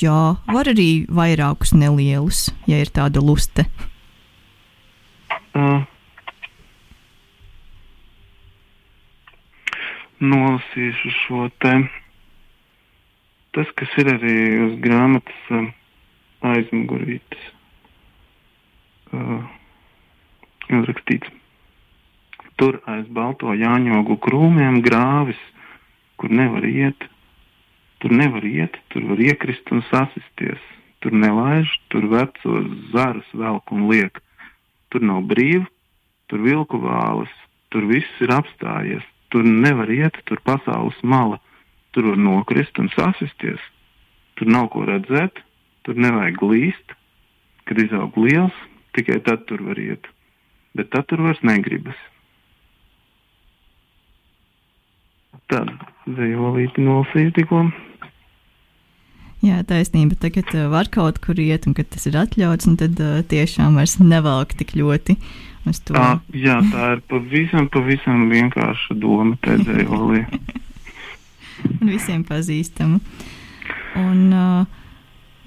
Jā, 0.00 0.38
var 0.48 0.68
arī 0.70 1.04
vairākus 1.12 1.74
nelielus, 1.76 2.46
ja 2.64 2.78
ir 2.80 2.88
tāda 2.88 3.20
luste. 3.20 3.66
Uh, 5.52 5.84
nolasīšu 10.24 11.12
šo 11.18 11.48
te. 11.60 11.74
Tas, 13.52 13.68
kas 13.76 13.92
ir 14.00 14.08
arī 14.14 14.38
uz 14.70 14.74
grāmatas 14.80 15.52
uh, 15.52 15.68
aizmugurītes, 16.48 17.44
uh, 19.12 19.44
uzrakstīts. 20.80 21.28
Tur 22.56 22.80
aiz 22.88 23.04
balto 23.12 23.52
jāņogu 23.52 24.16
krūmiem 24.24 24.80
grāvis 24.82 25.44
kur 26.18 26.30
nevar 26.30 26.66
iet. 26.66 27.08
Tur 27.98 28.12
nevar 28.14 28.44
iet, 28.46 28.76
tur 28.90 29.06
var 29.10 29.18
iekrist 29.22 29.70
un 29.74 29.82
sasisties. 29.90 30.62
Tur 31.02 31.14
nelaiž, 31.14 31.70
tur 31.90 32.06
vecos 32.10 32.66
zarus 32.92 33.30
velk 33.34 33.72
un 33.74 33.86
liek. 33.90 34.18
Tur 34.90 35.02
nav 35.02 35.24
brīvi, 35.30 35.66
tur 36.30 36.42
vilku 36.42 36.80
vālas, 36.82 37.32
tur 37.70 37.86
viss 37.90 38.22
ir 38.22 38.34
apstājies. 38.34 39.04
Tur 39.30 39.44
nevar 39.44 39.90
iet, 39.92 40.18
tur 40.26 40.40
pasaules 40.42 40.98
mala. 41.02 41.38
Tur 41.92 42.10
var 42.10 42.20
nokrist 42.20 42.78
un 42.78 42.90
sasisties. 42.94 43.62
Tur 44.38 44.50
nav 44.50 44.70
ko 44.72 44.86
redzēt, 44.88 45.42
tur 45.84 45.98
nevajag 45.98 46.42
līst. 46.50 46.94
Kad 47.68 47.82
izaug 47.82 48.16
liels, 48.16 48.54
tikai 48.96 49.18
tad 49.26 49.44
tur 49.50 49.62
var 49.66 49.78
iet. 49.78 50.06
Bet 50.74 50.90
tad 50.94 51.10
tur 51.10 51.20
vairs 51.26 51.42
negribas. 51.42 51.98
Tad 55.48 55.70
dzējolīti 56.08 56.84
nolasīju 56.84 57.34
tikko. 57.36 57.66
Jā, 59.44 59.60
taisnība. 59.66 60.16
Tagad 60.18 60.50
uh, 60.56 60.66
var 60.72 60.90
kaut 60.90 61.20
kur 61.22 61.38
iet, 61.38 61.68
un 61.70 61.76
kad 61.78 61.88
tas 61.92 62.08
ir 62.10 62.18
atļauts, 62.18 62.66
tad 62.80 62.98
uh, 63.04 63.20
tiešām 63.30 63.78
vairs 63.78 63.98
nevelk 64.02 64.56
tik 64.58 64.74
ļoti 64.78 65.14
uz 65.68 65.78
to. 65.86 65.94
Tā, 65.94 66.08
jā, 66.34 66.58
tā 66.72 66.94
ir 66.96 67.04
pavisam, 67.10 67.68
pavisam 67.70 68.26
vienkārša 68.32 68.98
doma 68.98 69.38
tēdzējolī. 69.46 70.24
un 71.80 71.92
visiem 71.92 72.24
pazīstama. 72.26 72.98
Un, 73.98 74.20
uh, 74.34 74.77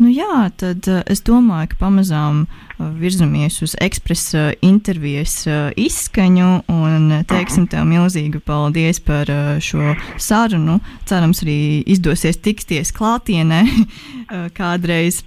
nu 0.02 0.10
jā, 0.12 0.50
tad 0.58 0.88
uh, 0.90 1.02
es 1.12 1.22
domāju, 1.26 1.72
ka 1.72 1.80
pamazām 1.86 2.44
uh, 2.46 2.88
virzamies 3.00 3.62
uz 3.66 3.76
ekspresa 3.82 4.52
intervijas 4.66 5.36
uh, 5.48 5.70
izskaņu 5.80 6.50
un 6.74 7.12
teiksim 7.30 7.68
tev 7.72 7.86
milzīgu 7.90 8.42
paldies 8.46 9.02
par 9.06 9.30
šo 9.64 9.96
sarunu. 10.22 10.80
Cerams, 11.10 11.44
arī 11.46 11.60
izdosies 11.86 12.42
tiksties 12.42 12.94
klātienē 12.96 13.62
kādreiz. 14.60 15.22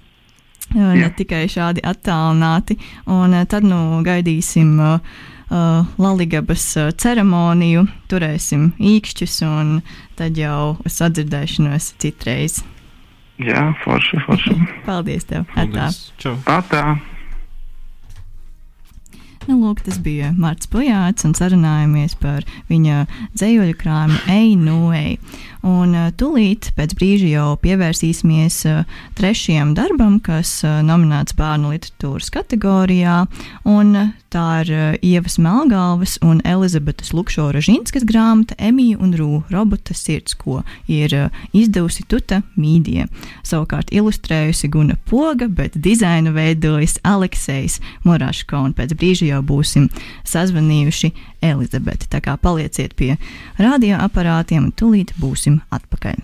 Ne 0.75 0.97
Jā. 0.97 1.11
tikai 1.13 1.43
šādi 1.47 1.83
attālināti, 1.85 2.79
un 3.05 3.35
tad 3.47 3.63
nu 3.63 4.01
gaidīsim 4.03 4.71
uh, 4.81 5.17
Latvijas 6.01 6.65
ceremoniju, 6.97 7.85
turēsim 8.09 8.71
īkšķus, 8.81 9.41
un 9.45 9.75
tad 10.17 10.41
jau 10.41 10.73
uz 10.81 10.97
sadzirdēšanos 10.97 11.93
citreiz. 12.01 12.63
Jā, 13.41 13.65
forši, 13.83 14.21
forši. 14.27 14.55
Paldies! 14.87 15.27
Tev, 15.27 15.43
Atā. 15.51 15.65
Paldies! 15.65 15.99
Čau! 16.21 16.37
Atā! 16.47 16.85
Nu, 19.45 19.59
lūk, 19.61 19.83
tas 19.85 19.99
bija 20.01 20.31
Marts 20.33 20.65
Pujāts 20.71 21.25
un 21.27 21.35
sarunājāmies 21.37 22.15
par 22.17 22.45
viņa 22.71 23.03
dzējoļu 23.37 23.75
krājumu 23.77 24.17
Ei, 24.33 24.55
nu, 24.57 24.89
ei. 24.95 25.19
Un 25.61 25.93
uh, 25.93 26.07
tūlīt 26.17 26.71
pēc 26.77 26.95
brīža 26.97 27.29
jau 27.29 27.51
pievērsīsimies 27.61 28.57
uh, 28.71 28.97
trešajam 29.19 29.75
darbam, 29.77 30.17
kas 30.23 30.57
uh, 30.65 30.79
nominēts 30.85 31.37
bērnu 31.37 31.75
literatūras 31.75 32.31
kategorijā. 32.33 33.19
Un, 33.69 33.93
tā 34.35 34.45
ir 34.65 34.71
uh, 34.73 34.83
Ievas 35.05 35.37
Melgalvas 35.39 36.17
un 36.25 36.41
Elizabetes 36.47 37.13
Lukšora 37.15 37.61
Žinskas 37.63 38.03
grāmata 38.07 38.57
Emīļa 38.59 38.99
un 39.03 39.13
Rū 39.15 39.29
robota 39.53 39.95
sirds, 39.95 40.35
ko 40.35 40.61
ir 40.91 41.15
uh, 41.15 41.41
izdevusi 41.55 42.03
Tuta 42.11 42.41
Mīdija. 42.59 43.07
Savukārt 43.47 43.93
ilustrējusi 43.95 44.69
Guna 44.73 44.97
Poga, 45.09 45.47
bet 45.47 45.77
dizainu 45.79 46.35
veidojis 46.35 46.97
Aleksejs 47.07 47.79
Morāško 48.07 48.65
un 48.67 48.75
pēc 48.75 48.95
brīža 48.99 49.29
jau 49.31 49.41
būsim 49.45 49.87
sazvanījuši 50.27 51.13
Elizabeti. 51.45 52.09
Tā 52.11 52.19
kā 52.25 52.35
palieciet 52.41 52.95
pie 52.99 53.15
radioaparātiem 53.61 54.67
un 54.67 54.73
tūlīt 54.75 55.15
būsim 55.21 55.61
atpakaļ. 55.75 56.19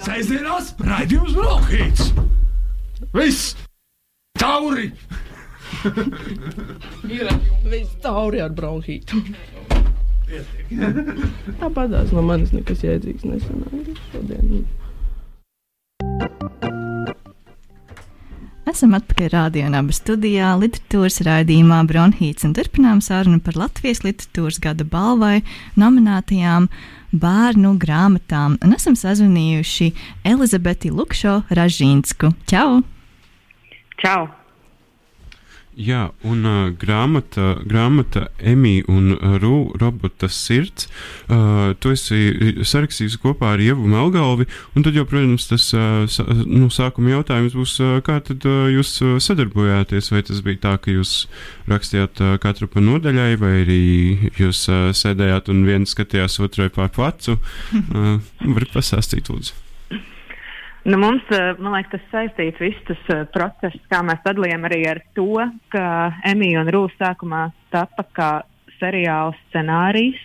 Sēžamās 0.00 0.70
raidījums 0.80 1.34
Brokhīts. 1.36 2.14
Viss! 3.12 3.56
Tauri! 4.38 4.92
Ir 7.10 7.30
viss 7.72 7.96
tauri 8.02 8.42
ar 8.44 8.52
bronhītu. 8.56 9.22
Tāpatās 11.60 12.12
no 12.14 12.22
manis 12.22 12.52
nekas 12.54 12.84
jēdzīgs 12.86 13.26
nesanāca 13.26 13.96
šodien. 14.10 14.62
Esam 18.70 18.92
atpakaļ 18.94 19.30
rādījumā, 19.32 19.80
studijā, 19.96 20.52
literatūras 20.60 21.18
raidījumā 21.26 21.80
Bronhīts 21.90 22.46
un 22.46 22.54
turpinām 22.54 23.00
sarunu 23.02 23.40
par 23.42 23.58
Latvijas 23.58 24.04
literatūras 24.04 24.60
gada 24.62 24.86
balvai 24.86 25.40
nominētajām 25.80 26.68
bērnu 27.10 27.74
grāmatām. 27.82 28.60
Un 28.62 28.76
esam 28.76 28.94
sazvanījuši 28.94 29.90
Elizabeti 30.30 30.94
Lukšo 30.94 31.40
Ražīnsku. 31.50 32.30
Čau! 32.46 32.84
Čau! 33.98 34.28
Jā, 35.80 36.10
un 36.28 36.44
uh, 36.44 36.56
grāmata, 36.76 37.54
grāmata 37.64 38.26
Emīļa 38.36 38.84
un 38.92 39.14
Rū 39.40 39.54
robota 39.80 40.28
sirds. 40.28 40.90
Uh, 41.24 41.72
tu 41.80 41.94
esi 41.94 42.58
sarakstījis 42.68 43.16
kopā 43.22 43.54
ar 43.54 43.62
Ievu 43.64 43.88
Melgalvi, 43.88 44.44
un 44.76 44.84
tad 44.84 44.98
jau, 44.98 45.06
protams, 45.08 45.48
tas 45.48 45.70
uh, 45.72 46.04
sa, 46.10 46.26
nu, 46.44 46.68
sākuma 46.74 47.14
jautājums 47.14 47.56
būs, 47.56 47.78
uh, 47.80 47.94
kā 48.04 48.18
tad 48.26 48.44
uh, 48.48 48.68
jūs 48.74 48.92
sadarbojāties? 49.24 50.12
Vai 50.12 50.24
tas 50.28 50.44
bija 50.44 50.60
tā, 50.66 50.74
ka 50.84 50.92
jūs 50.92 51.14
rakstījāt 51.70 52.20
uh, 52.26 52.36
katru 52.42 52.68
pa 52.68 52.84
nodaļai, 52.84 53.32
vai 53.40 53.54
arī 53.62 53.80
jūs 54.36 54.66
uh, 54.68 54.90
sēdējāt 54.96 55.48
un 55.54 55.64
viens 55.68 55.96
skatījās 55.96 56.42
otrai 56.44 56.68
pār 56.74 56.92
plecu? 56.92 57.40
Uh, 57.72 58.18
Varat 58.44 58.76
pasāstīt, 58.76 59.32
lūdzu. 59.32 59.69
Nu, 60.82 60.96
mums, 60.96 61.22
eh, 61.28 61.54
man 61.60 61.74
liekas, 61.76 62.00
tas 62.00 62.12
saistīts 62.14 62.60
viss 62.62 62.84
tas 62.88 63.00
uh, 63.12 63.26
process, 63.34 63.76
kā 63.92 63.98
mēs 64.06 64.22
sadalījām 64.24 64.62
arī 64.64 64.78
ar 64.88 65.02
to, 65.16 65.34
ka 65.72 65.82
Emīļa 66.30 66.62
un 66.62 66.70
Rūsa 66.72 66.96
sākumā 67.02 67.42
tapa 67.74 68.06
kā 68.16 68.28
seriāla 68.78 69.34
scenārijs. 69.42 70.22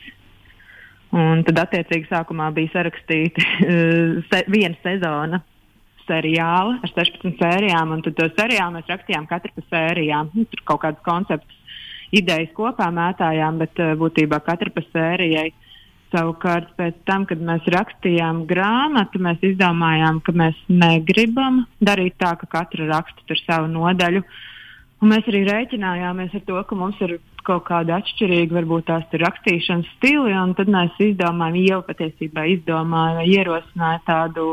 Un 1.16 1.44
tad, 1.48 1.60
attiecīgi, 1.60 2.08
sākumā 2.08 2.48
bija 2.56 2.72
sarakstīta 2.72 3.44
uh, 3.44 4.24
se, 4.30 4.42
viena 4.48 4.80
sezona 4.80 5.42
seriāla 6.06 6.80
ar 6.80 6.94
16 6.94 7.36
sērijām, 7.42 7.92
un 7.92 8.06
tad 8.06 8.16
to 8.16 8.32
seriālu 8.38 8.78
mēs 8.78 8.88
rakstījām 8.94 9.28
katru 9.28 9.52
pa 9.58 9.68
sērijām. 9.74 10.32
Nu, 10.40 10.48
tur 10.48 10.64
kaut 10.72 10.86
kādas 10.86 11.04
koncepts, 11.04 11.60
idejas 12.16 12.56
kopā 12.56 12.88
mētājām, 12.96 13.60
bet 13.60 13.84
būtībā 14.00 14.40
katra 14.48 14.72
pa 14.72 14.88
sērijai. 14.88 15.50
Savukārt, 16.16 16.70
pēc 16.80 17.02
tam, 17.10 17.26
kad 17.28 17.42
mēs 17.44 17.66
rakstījām 17.74 18.46
grāmatu, 18.48 19.20
mēs 19.20 19.42
izdomājām, 19.44 20.22
ka 20.24 20.32
mēs 20.32 20.60
negribam 20.72 21.66
darīt 21.84 22.16
tā, 22.22 22.38
ka 22.40 22.48
katra 22.48 22.88
raksta 22.88 23.26
tur 23.28 23.40
savu 23.42 23.68
nodaļu. 23.74 24.22
Un 25.04 25.12
mēs 25.12 25.28
arī 25.28 25.42
rēķinājāmies 25.50 26.38
ar 26.38 26.44
to, 26.48 26.62
ka 26.70 26.78
mums 26.80 27.02
ir 27.04 27.18
kaut 27.46 27.66
kāda 27.68 27.98
atšķirīga, 28.00 28.56
varbūt 28.56 28.88
tās 28.88 29.12
ir 29.12 29.26
rakstīšanas 29.26 29.90
stili, 29.98 30.38
tad 30.56 30.72
mēs 30.72 30.96
izdomājām, 31.04 31.58
jau 31.68 31.82
patiesībā 31.90 32.46
izdomāja 32.54 33.20
vai 33.20 33.26
ierosināja 33.34 34.00
tādu 34.08 34.46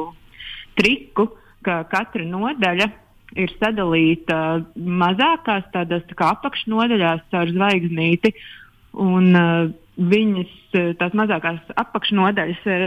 triku, 0.81 1.29
ka 1.63 1.85
katra 1.93 2.27
nodaļa 2.27 2.91
ir 3.39 3.55
sadalīta 3.61 4.41
mazākās 4.75 5.71
tādās 5.73 6.03
tā 6.11 6.19
kā 6.19 6.33
apakšnodaļās 6.35 7.23
caur 7.31 7.55
zvaigznīti. 7.55 8.35
Un, 9.01 9.31
uh, 9.33 9.71
viņas, 9.99 10.53
uh, 10.79 10.91
tās 11.01 11.15
mazākās 11.17 11.73
apakšnodaļas, 11.81 12.63
ir, 12.75 12.85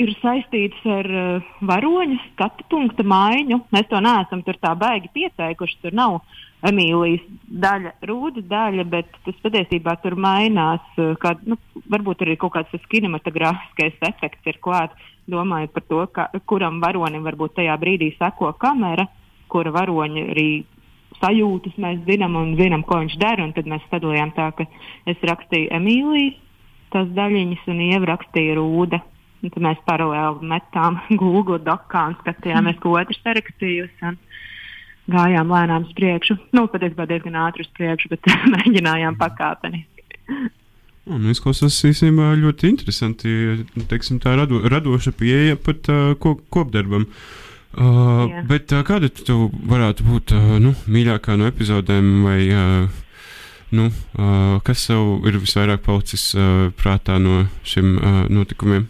ir 0.00 0.12
saistītas 0.20 0.86
ar 0.88 1.08
uh, 1.08 1.50
varoņa 1.66 2.18
skatu 2.30 2.66
punktu 2.72 3.04
maiņu. 3.04 3.60
Mēs 3.74 3.90
to 3.90 4.00
neesam 4.04 4.44
tur 4.46 4.58
tā 4.62 4.74
baigi 4.78 5.12
pieteikuši. 5.16 5.78
Tur 5.84 5.96
nav 5.96 6.20
Emīlijas 6.66 7.22
daļa, 7.48 7.94
rūda 8.08 8.42
daļa, 8.48 8.84
bet 8.92 9.14
tas 9.26 9.38
patiesībā 9.44 9.96
tur 10.02 10.16
mainās. 10.20 10.84
Uh, 10.96 11.14
kā, 11.20 11.36
nu, 11.44 11.60
varbūt 11.92 12.26
arī 12.26 12.36
kaut 12.40 12.56
kāds 12.56 12.90
kinematogrāfiskais 12.92 14.00
efekts 14.10 14.52
ir 14.52 14.60
klāts. 14.64 15.08
Domājot 15.30 15.72
par 15.76 15.84
to, 15.86 16.02
ka, 16.10 16.26
kuram 16.48 16.80
varonim 16.82 17.22
varbūt 17.22 17.60
tajā 17.60 17.76
brīdī 17.78 18.10
seko 18.16 18.50
kamera, 18.58 19.04
kura 19.52 19.70
varoņa 19.76 20.24
arī 20.32 20.50
sajūtas 21.20 21.76
mēs 21.80 22.02
zinām 22.08 22.36
un 22.40 22.54
zinām, 22.58 22.84
ko 22.86 23.00
viņš 23.02 23.16
dara. 23.20 23.48
Tad 23.56 23.68
mēs 23.70 23.86
sadalījām 23.92 24.32
tā, 24.36 24.50
ka 24.56 24.66
es 25.10 25.26
rakstīju 25.30 25.70
Emīlijas 25.76 26.38
tās 26.90 27.10
daļiņas 27.14 27.66
un 27.70 27.82
Ieva 27.86 28.12
rakstīja 28.14 28.56
Rūda. 28.58 29.00
Un 29.40 29.52
tad 29.54 29.64
mēs 29.64 29.82
paralēli 29.86 30.48
metām 30.50 30.98
Google 31.20 31.60
dokā 31.64 32.08
un 32.10 32.16
skatījāmies, 32.20 32.80
ko 32.82 32.96
otrs 33.00 33.20
rakstījusi. 33.24 34.10
Un 34.10 34.18
gājām 35.10 35.52
lēnām 35.54 35.86
uz 35.88 35.92
priekšu. 35.96 36.36
Nu, 36.56 36.66
patiesībā 36.70 37.06
diezgan 37.10 37.38
ātri 37.40 37.66
uz 37.66 37.70
priekšu, 37.76 38.12
bet 38.12 38.32
mēģinājām 38.56 39.18
pakāpeniski. 39.20 40.08
Un 41.10 41.24
izklausās 41.32 41.78
īstenībā 41.88 42.34
ļoti 42.38 42.68
interesanti. 42.70 43.30
Teiksim, 43.90 44.20
tā 44.22 44.36
rado, 44.38 44.60
radoša 44.70 45.14
pieeja 45.16 45.56
pat 45.58 45.88
uh, 45.90 46.12
kop, 46.20 46.44
kopdarbam. 46.52 47.08
Uh, 47.08 47.49
Jā. 47.70 48.42
bet 48.50 48.72
uh, 48.74 48.82
kāda 48.82 49.08
tu 49.14 49.46
varētu 49.70 50.06
būt 50.06 50.32
uh, 50.34 50.54
nu, 50.58 50.72
mīļākā 50.90 51.36
no 51.38 51.46
epizodēm, 51.46 52.08
vai 52.26 52.38
uh, 52.50 53.02
nu, 53.70 53.90
uh, 54.18 54.56
kas 54.66 54.88
tev 54.88 55.28
ir 55.30 55.38
visvairāk 55.38 55.84
palicis 55.86 56.32
uh, 56.34 56.72
prātā 56.74 57.20
no 57.22 57.44
šiem 57.62 57.92
uh, 57.94 58.24
notikumiem? 58.26 58.88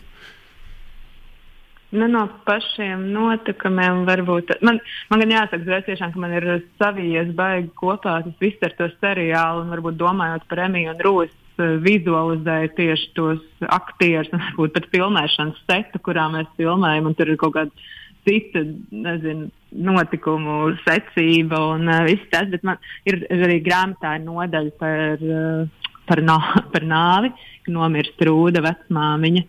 Nu, 1.90 2.06
no 2.06 2.22
pašiem 2.46 3.08
notikumiem 3.10 4.04
varbūt. 4.06 4.54
Man, 4.62 4.78
man 5.10 5.24
gan 5.24 5.32
jāsaka, 5.34 5.64
ka 5.66 5.82
tiešām, 5.90 6.14
ka 6.14 6.22
man 6.22 6.36
ir 6.38 6.46
savijies 6.78 7.32
baigi 7.36 7.72
kopā 7.76 8.20
tas 8.24 8.36
viss 8.40 8.62
ar 8.64 8.76
to 8.78 8.88
seriālu 9.00 9.64
un 9.64 9.72
varbūt 9.74 9.98
domājot 10.00 10.46
par 10.48 10.64
Emīlu 10.70 10.94
un 10.94 11.04
Rūsu. 11.04 11.36
uh, 11.60 11.76
vizualizēju 11.84 12.74
tieši 12.76 13.08
tos 13.18 13.42
aktierus, 13.68 14.30
varbūt 14.32 14.76
pat 14.76 14.86
filmēšanas 14.94 15.64
setu, 15.66 16.00
kurā 16.06 16.30
mēs 16.32 16.48
filmējam, 16.56 17.10
un 17.10 17.18
tur 17.18 17.32
ir 17.32 17.40
kaut 17.40 17.58
kāda 17.58 17.90
cita 18.30 18.62
nezinu, 18.94 19.50
notikumu 19.90 20.72
secība 20.84 21.58
un 21.74 21.88
uh, 21.90 22.02
viss 22.06 22.30
tas. 22.32 22.48
Bet 22.52 22.66
man 22.66 22.78
ir 23.10 23.24
arī 23.34 23.60
grāmatā 23.66 24.16
nodaļa 24.22 24.74
par, 24.80 25.24
uh, 25.24 25.94
par, 26.08 26.22
nā, 26.26 26.38
par 26.74 26.86
nāvi, 26.86 27.32
ka 27.66 27.74
nomirst 27.74 28.26
rūda 28.26 28.62
vecmāmiņa. 28.66 29.46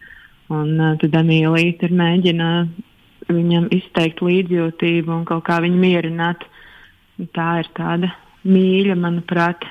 Un 0.52 0.74
uh, 0.80 0.96
tad 1.02 1.20
Emīlīte 1.22 1.88
ir 1.88 2.00
mēģina 2.02 2.48
viņam 3.32 3.70
izteikt 3.72 4.24
līdzjūtību 4.26 5.14
un 5.14 5.28
kaut 5.30 5.46
kā 5.48 5.62
viņu 5.64 5.78
mierināt. 5.80 6.44
Tā 7.38 7.52
ir 7.62 7.70
tāda 7.78 8.10
mīļa, 8.48 8.98
manuprāt. 8.98 9.68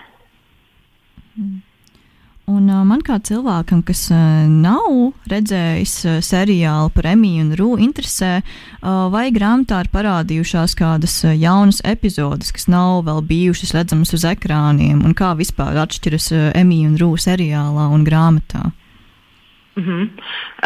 Mm. 1.34 1.58
Un, 2.50 2.66
uh, 2.66 2.82
man 2.86 3.02
kā 3.06 3.20
cilvēkam, 3.22 3.82
kas 3.86 4.08
uh, 4.10 4.18
nav 4.50 5.12
redzējis 5.30 5.94
uh, 6.08 6.16
seriālu 6.24 6.90
par 6.94 7.06
Emīlu 7.12 7.44
un 7.44 7.52
Rūku, 7.58 7.78
interesē, 7.84 8.30
vai 9.12 9.26
grāmatā 9.34 9.82
ir 9.84 9.90
parādījušās 9.92 10.74
kādas 10.78 11.18
jaunas 11.36 11.82
epizodes, 11.86 12.50
kas 12.56 12.66
nav 12.72 13.04
vēl 13.06 13.20
bijušas 13.28 13.74
redzamas 13.76 14.14
uz 14.16 14.24
ekrāniem, 14.28 15.02
un 15.04 15.14
kā 15.14 15.34
vispār 15.38 15.78
atšķiras 15.84 16.30
Emīļa 16.58 16.90
un 16.90 17.00
Rūka 17.02 17.26
seriālā 17.28 17.86
un 17.92 18.06
grāmatā. 18.08 18.70
Mm 19.80 19.86
-hmm. 19.86 20.08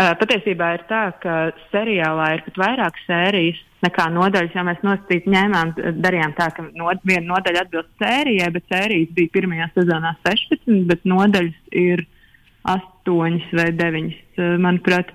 uh, 0.00 0.14
patiesībā 0.18 0.72
ir 0.74 0.82
tā, 0.88 1.02
ka 1.22 1.52
seriālā 1.70 2.26
ir 2.34 2.42
pat 2.46 2.56
vairāk 2.64 2.96
sērijas 3.06 3.60
nekā 3.86 4.08
nodaļas. 4.10 4.54
Ja 4.54 4.64
mēs 4.66 4.80
nosacīt 4.82 5.28
ņēmām, 5.30 5.74
darījām 6.02 6.34
tā, 6.38 6.50
ka 6.56 6.64
no, 6.74 6.90
viena 7.04 7.26
nodaļa 7.34 7.62
atbilst 7.64 8.02
sērijai, 8.02 8.50
bet 8.56 8.64
sērijas 8.72 9.14
bija 9.14 9.34
pirmajā 9.36 9.70
sezonā 9.74 10.14
16, 10.26 10.86
bet 10.90 11.04
nodaļas 11.04 11.60
ir 11.70 12.06
8 12.64 13.40
vai 13.52 13.70
9, 13.72 14.12
uh, 14.38 14.58
manuprāt. 14.58 15.14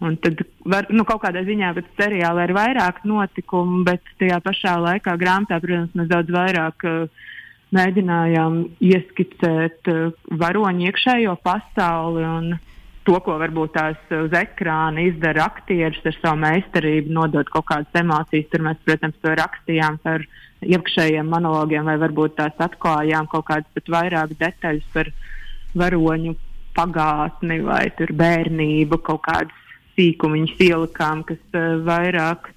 Un 0.00 0.16
tad 0.16 0.38
var, 0.64 0.86
nu, 0.88 1.04
kaut 1.04 1.20
kādā 1.24 1.42
ziņā 1.44 1.74
pēc 1.76 1.88
seriāla 1.98 2.46
ir 2.46 2.54
vairāk 2.56 3.02
notikumu, 3.04 3.82
bet 3.84 4.00
tajā 4.18 4.38
pašā 4.40 4.78
laikā 4.80 5.16
grāmatā, 5.20 5.58
protams, 5.60 5.92
mēs 5.98 6.08
daudz 6.08 6.30
vairāk 6.32 6.86
uh, 6.88 7.26
mēģinājām 7.76 8.62
ieskicēt 8.80 9.90
uh, 9.92 10.12
varoņu 10.40 10.86
iekšējo 10.88 11.36
pasauli. 11.44 12.24
Un, 12.24 12.54
to, 13.10 13.18
ko 13.26 13.34
varbūt 13.40 13.72
tās 13.74 14.12
uz 14.14 14.34
ekrāna 14.36 15.02
izdara 15.08 15.48
aktieris 15.50 16.04
ar 16.06 16.14
savu 16.20 16.38
meistarību, 16.44 17.10
nodot 17.16 17.48
kaut 17.50 17.66
kādas 17.72 17.98
emocijas. 17.98 18.46
Tur 18.52 18.62
mēs, 18.68 18.78
protams, 18.86 19.18
to 19.24 19.34
rakstījām 19.40 19.98
par 20.04 20.22
iekšējiem 20.62 21.32
monologiem, 21.32 21.88
vai 21.90 21.96
varbūt 21.98 22.36
tās 22.38 22.62
atklājām 22.62 23.26
kaut 23.32 23.48
kādas 23.50 23.66
pat 23.74 23.90
vairāk 23.96 24.36
detaļas 24.38 24.86
par 24.94 25.10
varoņu 25.80 26.36
pagātni 26.76 27.58
vai 27.66 27.88
bērnību, 27.98 29.00
kaut 29.02 29.24
kādas 29.26 29.66
sīkumiņas 29.96 30.62
ielikām, 30.68 31.24
kas 31.26 31.42
uh, 31.58 31.80
vairāk 31.86 32.52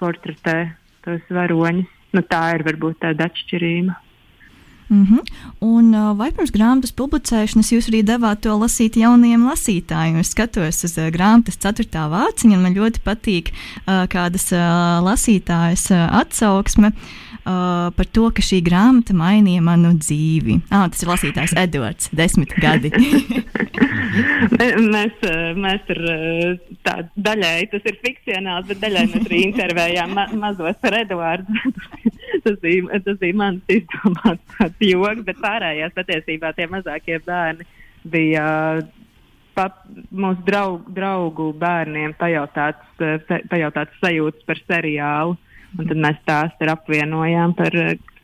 portretē 0.00 0.58
tos 1.06 1.22
varoņus. 1.30 1.90
Nu, 2.14 2.22
tā 2.26 2.42
ir 2.54 2.66
varbūt 2.66 3.00
tāda 3.02 3.28
atšķirība. 3.30 3.94
Mm 4.88 5.06
-hmm. 5.06 5.20
Un 5.58 5.94
uh, 5.94 6.16
vai 6.16 6.30
pirms 6.32 6.52
grāmatas 6.52 6.92
publicēšanas 6.92 7.72
jūs 7.72 7.88
arī 7.88 8.02
devāt 8.04 8.40
to 8.40 8.52
lasīt 8.58 8.96
jaunajiem 8.96 9.48
lasītājiem? 9.48 10.18
Es 10.20 10.30
skatos 10.30 10.84
uz 10.84 10.98
uh, 10.98 11.10
grāmatas 11.10 11.56
ceturtā 11.56 12.08
vāciņa, 12.10 12.56
un 12.56 12.62
man 12.62 12.74
ļoti 12.74 13.00
patīk 13.04 13.50
uh, 13.50 14.06
kādas 14.08 14.52
uh, 14.52 15.00
lasītājas 15.04 15.90
uh, 15.90 16.20
atsauksme. 16.20 16.92
Uh, 17.44 17.92
par 17.92 18.06
to, 18.12 18.30
ka 18.32 18.40
šī 18.40 18.62
grāmata 18.64 19.12
mainīja 19.12 19.60
manu 19.60 19.90
dzīvi. 20.00 20.62
Ah, 20.70 20.88
tas 20.88 21.02
ir 21.02 21.08
lasītājs 21.08 21.52
Edvards, 21.60 22.08
desmit 22.16 22.54
gadi. 22.56 22.88
mēs, 24.94 25.12
mēs 25.60 25.84
tur 25.84 26.00
tā 26.88 26.94
daļai, 27.16 27.68
tas 27.68 27.84
ir 27.84 28.00
fikcionāls, 28.00 28.66
bet 28.70 28.80
daļai 28.80 29.04
mēs 29.12 29.26
arī 29.28 29.42
intervējām 29.50 30.16
ma 30.16 30.24
mazos 30.32 30.80
par 30.80 30.96
Edvardu. 31.02 31.52
Tas, 32.44 32.58
bija, 32.62 33.00
tas 33.04 33.20
bija 33.20 33.38
mans 33.40 33.72
izdomāts 33.72 34.60
joks, 34.92 35.24
bet 35.26 35.40
pārējās 35.42 35.96
patiesībā 35.96 36.52
tie 36.56 36.68
mazākie 36.70 37.18
bērni 37.24 37.66
bija 38.04 38.44
pat 39.54 39.76
mūsu 40.10 40.42
draugu, 40.46 40.92
draugu 40.96 41.50
bērniem 41.58 42.14
pajautāts, 42.18 43.04
pajautāts 43.50 44.00
sajūtas 44.02 44.46
par 44.48 44.60
seriālu. 44.66 45.36
Un 45.74 45.88
tad 45.90 45.98
mēs 45.98 46.18
tās 46.26 46.68
apvienojām 46.70 47.54
par 47.58 47.74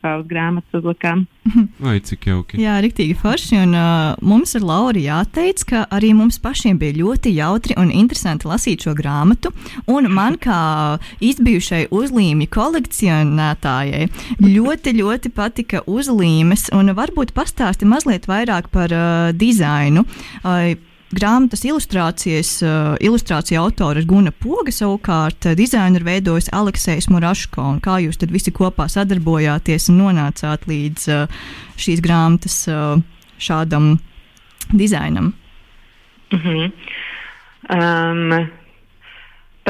savas 0.01 0.25
grāmatas 0.29 0.81
uzlikām. 0.81 1.25
Vai 1.85 1.97
cik 2.05 2.27
jauki? 2.29 2.59
Jā, 2.61 2.77
rīktīgi 2.83 3.15
forši. 3.21 3.59
Un 3.63 3.75
uh, 3.77 4.17
mums 4.25 4.55
ar 4.57 4.65
Lauru 4.65 5.01
jāteic, 5.01 5.63
ka 5.69 5.83
arī 5.93 6.11
mums 6.17 6.39
pašiem 6.41 6.79
bija 6.81 6.97
ļoti 6.99 7.33
jautri 7.37 7.77
un 7.81 7.93
interesanti 7.93 8.49
lasīt 8.49 8.85
šo 8.85 8.95
grāmatu. 8.97 9.53
Un 9.91 10.09
man 10.13 10.37
kā 10.41 10.97
izbijušai 11.23 11.87
uzlīmju 11.93 12.49
kolekcionētājai 12.51 14.07
ļoti, 14.41 14.95
ļoti 15.01 15.33
patika 15.35 15.83
uzlīmes. 15.89 16.69
Un 16.77 16.93
varbūt 16.97 17.35
pastāsti 17.37 17.89
mazliet 17.89 18.29
vairāk 18.29 18.71
par 18.73 18.93
uh, 18.93 19.33
dizainu. 19.37 20.05
Uh, 20.41 20.73
grāmatas 21.15 21.63
ilustrācijas, 21.67 22.51
uh, 22.65 22.93
ilustrācija 23.03 23.61
autora 23.61 24.01
ir 24.01 24.07
Guna 24.09 24.31
Poga, 24.31 24.73
savukārt 24.73 25.49
uh, 25.49 25.55
dizainu 25.57 25.99
ir 25.99 26.05
veidojis 26.07 26.51
Aleksējs 26.55 27.09
Muraško. 27.11 27.67
Kā 27.83 27.99
jūs 28.03 28.19
tad 28.21 28.33
visi 28.33 28.53
kopā 28.55 28.87
sadarbojāties 28.91 29.89
un 29.91 30.01
nonācāt 30.03 30.67
līdz 30.71 31.07
uh, 31.11 31.43
šīs 31.81 32.03
grāmatas 32.05 32.57
uh, 32.71 32.95
šādam 33.41 33.97
dizainam? 34.71 35.33
Mm 36.31 36.39
-hmm. 36.39 36.71
um, 37.75 38.60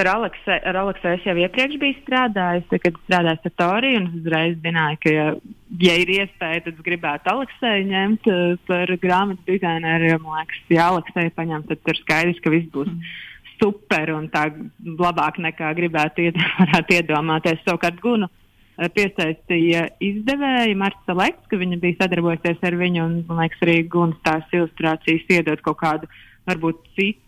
Par 0.01 0.15
Aleksē, 0.15 0.55
ar 0.65 0.77
Aleksēju 0.81 1.17
es 1.19 1.25
jau 1.27 1.33
iepriekš 1.37 1.75
biju 1.77 1.93
strādājis, 1.99 2.71
kad 2.81 2.95
strādāju 3.03 3.37
Satoriju, 3.43 3.99
un 3.99 4.07
uzreiz 4.17 4.55
zināju, 4.63 4.97
ka, 5.03 5.11
ja, 5.13 5.25
ja 5.83 5.97
ir 6.01 6.11
iespēja, 6.15 6.63
tad 6.65 6.79
es 6.79 6.87
gribētu 6.87 7.29
Aleksēju 7.29 7.85
ņemt 7.91 8.29
uh, 8.31 8.55
par 8.65 8.95
grāmatu 9.03 9.45
dizaineru. 9.45 10.15
Man 10.23 10.39
liekas, 10.39 10.65
ja 10.73 10.89
Aleksēju 10.95 11.35
paņem, 11.37 11.67
tad 11.69 11.85
tur 11.85 12.01
skaidrs, 12.01 12.41
ka 12.41 12.55
viss 12.55 12.73
būs 12.73 12.89
super 13.59 14.15
un 14.15 14.25
tā 14.33 14.47
labāk 14.89 15.37
nekā 15.45 15.69
gribētu 15.77 16.31
ied, 16.31 16.43
iedomāties. 16.97 17.61
Savukārt 17.61 18.01
Gunu 18.01 18.25
uh, 18.25 18.89
piesaistīja 18.97 19.91
izdevēja 20.01 20.81
Marta 20.81 21.13
Leks, 21.13 21.45
ka 21.45 21.61
viņa 21.61 21.77
bija 21.83 22.01
sadarbojusies 22.01 22.71
ar 22.71 22.81
viņu, 22.81 23.05
un 23.05 23.19
man 23.29 23.45
liekas, 23.45 23.67
arī 23.69 23.83
Gunas 23.85 24.17
tās 24.25 24.49
ilustrācijas 24.49 25.29
iedod 25.37 25.61
kaut 25.69 25.83
kādu 25.85 26.09
varbūt 26.49 26.87
citu 26.97 27.21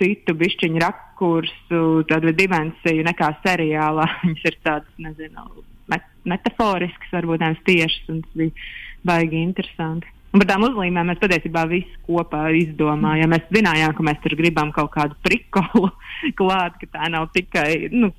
citu 0.00 0.34
bišķiņu 0.40 0.80
rakursu, 0.82 1.82
tādu 2.10 2.34
dimensiju 2.36 3.06
nekā 3.06 3.34
seriālā. 3.44 4.06
Viņas 4.24 4.46
ir 4.50 4.56
tādas, 4.64 4.94
nezinu, 5.02 5.66
met 5.92 6.06
metaforiskas, 6.28 7.12
varbūt 7.14 7.44
nevis 7.44 7.66
tiešas, 7.68 8.08
un 8.14 8.24
tas 8.24 8.40
bija 8.40 8.72
baigi 9.06 9.44
interesanti. 9.44 10.10
Un 10.30 10.38
par 10.38 10.46
tām 10.46 10.62
uzlīmēm 10.62 11.08
mēs 11.10 11.18
patiesībā 11.18 11.64
visi 11.66 11.96
kopā 12.06 12.44
izdomājām. 12.54 13.32
Mēs 13.32 13.48
zinājām, 13.50 13.94
ka 13.98 14.04
mēs 14.06 14.20
tur 14.22 14.36
gribam 14.38 14.70
kaut 14.74 14.92
kādu 14.94 15.16
prikolu 15.26 15.88
klāt, 16.38 16.76
ka 16.78 16.86
tā 16.92 17.08
nav 17.10 17.32
tikai, 17.34 17.88
nu, 17.90 18.12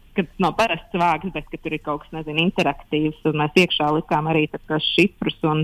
nav 0.44 0.58
parasts 0.60 1.00
vārds, 1.00 1.32
bet 1.32 1.48
ka 1.48 1.60
tur 1.62 1.78
ir 1.78 1.84
kaut 1.86 2.04
kas, 2.04 2.12
nezinu, 2.18 2.44
interaktīvs. 2.50 3.22
Un 3.32 3.40
mēs 3.40 3.56
iekšā 3.64 3.88
likām 3.96 4.28
arī 4.28 4.44
šifrus 4.52 5.40
un 5.48 5.64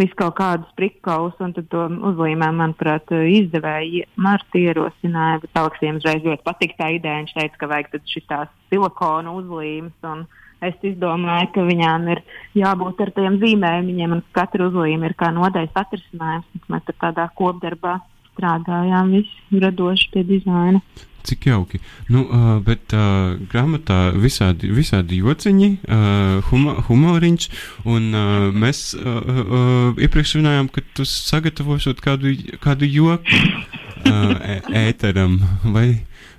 visu 0.00 0.16
kaut 0.18 0.36
kādus 0.38 0.70
prikaus, 0.78 1.34
un 1.42 1.54
tad 1.56 1.68
to 1.72 1.86
uzlīmēm, 2.10 2.60
manuprāt, 2.60 3.10
izdevēja 3.12 4.08
Marta 4.16 4.60
ierosināja, 4.60 5.42
bet 5.44 5.60
Aleksijam 5.60 5.98
uzreiz 6.00 6.24
ļoti 6.26 6.46
patika 6.46 6.78
tā 6.82 6.92
ideja. 6.96 7.20
Viņš 7.20 7.34
teica, 7.38 7.60
ka 7.60 7.70
vajag 7.72 7.98
šitās 8.12 8.54
silikona 8.72 9.34
uzlīmes, 9.40 9.94
un 10.08 10.24
es 10.62 10.78
izdomāju, 10.92 11.50
ka 11.54 11.66
viņām 11.68 12.08
ir 12.14 12.22
jābūt 12.58 13.04
ar 13.04 13.12
tiem 13.18 13.38
zīmējumiem, 13.42 14.16
un 14.18 14.24
katra 14.36 14.70
uzlīme 14.70 15.10
ir 15.10 15.18
kā 15.18 15.32
nodeļas 15.34 15.80
atrisinājums. 15.84 16.66
Mēs 16.72 16.88
tādā 16.92 17.28
kopdarbā 17.38 17.98
strādājām 18.32 19.16
visi 19.18 19.62
radoši 19.62 20.12
pie 20.14 20.24
dizaina. 20.28 20.80
Cik 21.22 21.46
jauki. 21.46 21.78
Nu, 22.10 22.24
uh, 22.26 22.56
bet 22.66 22.94
uh, 22.96 23.36
grāmatā 23.50 24.10
visādi, 24.18 24.72
visādi 24.74 25.20
jociņi, 25.22 25.68
uh, 25.86 26.48
huma, 26.50 26.74
humoriņš, 26.88 27.46
un 27.86 28.08
uh, 28.10 28.48
mēs 28.50 28.88
uh, 28.98 29.20
uh, 29.30 30.02
iepriekš 30.02 30.34
runājām, 30.40 30.72
ka 30.72 30.82
tu 30.96 31.06
sagatavošot 31.06 32.02
kādu, 32.02 32.34
kādu 32.62 32.90
joku 32.90 33.38
uh, 33.38 34.34
ēteram, 34.82 35.38
vai, 35.70 35.86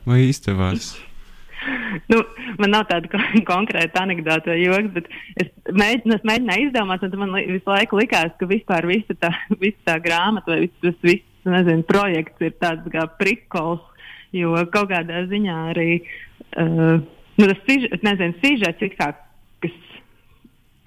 vai 0.10 0.26
izdevās? 0.28 0.94
Nu, 2.12 2.20
man 2.60 2.74
nav 2.74 2.88
tāda 2.90 3.08
konkrēta 3.48 4.04
anekdote 4.04 4.52
vai 4.52 4.60
joks, 4.60 4.92
bet 4.98 5.08
es, 5.40 5.52
mēģinu, 5.70 6.18
es 6.18 6.28
mēģināju 6.28 6.68
izdomāt, 6.68 7.06
un 7.08 7.16
man 7.22 7.36
li, 7.38 7.46
visu 7.56 7.72
laiku 7.72 8.00
likās, 8.02 8.34
ka 8.40 8.50
vispār 8.50 8.88
visa 8.90 9.16
tā, 9.20 9.32
visa 9.64 9.80
tā 9.94 9.98
grāmata 10.04 10.54
vai 10.54 10.66
viss 10.66 10.84
tas 10.84 11.00
viss, 11.06 11.30
nezinu, 11.48 11.88
projekts 11.88 12.44
ir 12.44 12.56
tāds 12.60 12.88
kā 12.92 13.08
prikols 13.20 13.84
Jo 14.34 14.56
kaut 14.74 14.90
kādā 14.90 15.24
ziņā 15.30 15.58
arī 15.72 15.90
uh, 16.02 17.00
nu, 17.38 17.46
tas 17.46 17.64
sižets, 17.68 18.40
sižets, 18.42 18.98
kā, 18.98 19.12
kas 19.64 19.80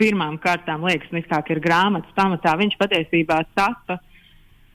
pirmām 0.01 0.39
kārtām 0.43 0.85
liekas, 0.87 1.29
kā 1.31 1.43
ir 1.55 1.63
grāmatas 1.65 2.13
pamatā, 2.19 2.57
viņš 2.59 2.79
patiesībā 2.81 3.43
tapa 3.55 4.01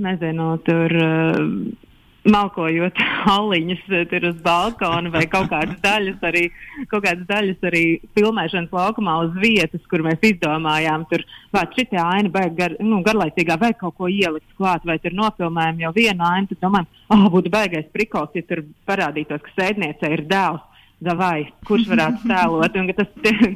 nezinu, 0.01 0.55
tur. 0.65 0.97
Uh, 0.97 1.89
Malkojot 2.29 2.99
aliņus 3.35 3.85
tur 4.11 4.27
uz 4.29 4.37
balkona 4.45 5.09
vai 5.13 5.23
kaut 5.29 5.49
kādas 5.49 5.79
daļas 5.81 6.25
arī, 6.29 6.43
kaut 6.91 7.05
kādas 7.05 7.25
daļas 7.29 7.67
arī 7.71 7.83
filmēšanas 8.17 8.73
laukumā 8.77 9.17
uz 9.25 9.31
vietas, 9.41 9.81
kur 9.89 10.03
mēs 10.05 10.21
izdomājām, 10.31 11.07
tur 11.09 11.25
šī 11.51 11.87
aina 11.97 12.29
baig 12.29 12.53
gar, 12.57 12.75
nu, 12.79 13.01
garlaicīgā, 13.05 13.57
vai 13.61 13.73
kaut 13.77 13.97
ko 13.97 14.09
ielikt 14.11 14.53
klāt, 14.59 14.85
vai 14.85 14.99
tur 15.01 15.17
nofilmējam 15.17 15.81
jau 15.87 15.93
vienu 15.97 16.27
ainu, 16.27 16.51
tad 16.51 16.61
domājam, 16.61 16.91
ah, 17.09 17.17
oh, 17.17 17.29
būtu 17.33 17.53
baigais 17.53 17.89
prikols, 17.93 18.35
ja 18.37 18.45
tur 18.45 18.63
parādītos, 18.89 19.41
ka 19.41 19.57
sēdniece 19.57 20.13
ir 20.13 20.27
dēls 20.29 20.67
vai 21.01 21.49
kurš 21.67 21.89
varētu 21.91 22.25
tēlot. 22.31 22.77
Un, 22.77 22.93
tas, 22.97 23.11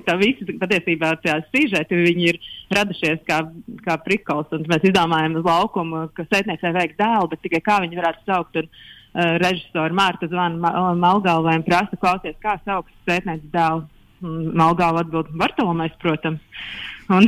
tā 0.08 0.18
visi 0.22 0.58
patiesībā 0.62 1.14
tās 1.24 1.48
sižeti 1.54 2.02
ir 2.26 2.42
radušies 2.74 3.24
kā, 3.28 3.44
kā 3.86 3.98
prikols. 4.06 4.52
Mēs 4.70 4.90
izdomājām 4.90 5.40
uz 5.40 5.48
laukumu, 5.48 6.08
ka 6.18 6.28
sētniecei 6.30 6.74
vajag 6.76 6.98
dēlu, 7.00 7.32
bet 7.32 7.44
tikai 7.46 7.64
kā 7.66 7.80
viņi 7.86 8.02
varētu 8.02 8.26
saukt. 8.30 8.62
Un, 8.62 8.70
uh, 8.70 9.36
režisori 9.42 9.96
Mārta 9.96 10.28
zvana 10.28 10.94
Malgalvai 11.00 11.60
un 11.60 11.68
prasa 11.68 12.00
klausies, 12.00 12.36
kā 12.44 12.58
sauc 12.66 12.90
sētnieces 13.08 13.52
dēlu. 13.54 13.86
Malgāla 14.26 15.04
atbild 15.04 15.28
Bartolomais, 15.38 15.94
protams. 16.02 16.40
Un, 17.14 17.28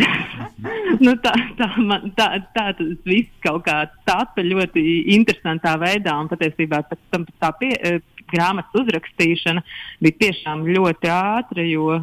nu, 1.06 1.14
tā, 1.22 1.34
tā, 1.60 1.68
man, 1.78 2.08
tā, 2.18 2.30
tā 2.56 2.72
tas 2.80 2.94
viss 3.06 3.30
kaut 3.44 3.66
kā 3.68 3.84
tāpa 4.08 4.42
ļoti 4.42 4.84
interesantā 5.14 5.76
veidā, 5.82 6.16
un 6.18 6.32
patiesībā 6.32 6.82
pēc 6.90 7.04
tam 7.14 7.28
tā 7.38 7.52
pie, 7.60 7.74
grāmatas 8.32 8.82
uzrakstīšana 8.82 9.64
bija 10.04 10.22
tiešām 10.26 10.66
ļoti 10.70 11.12
ātra, 11.14 11.66
jo 11.68 12.02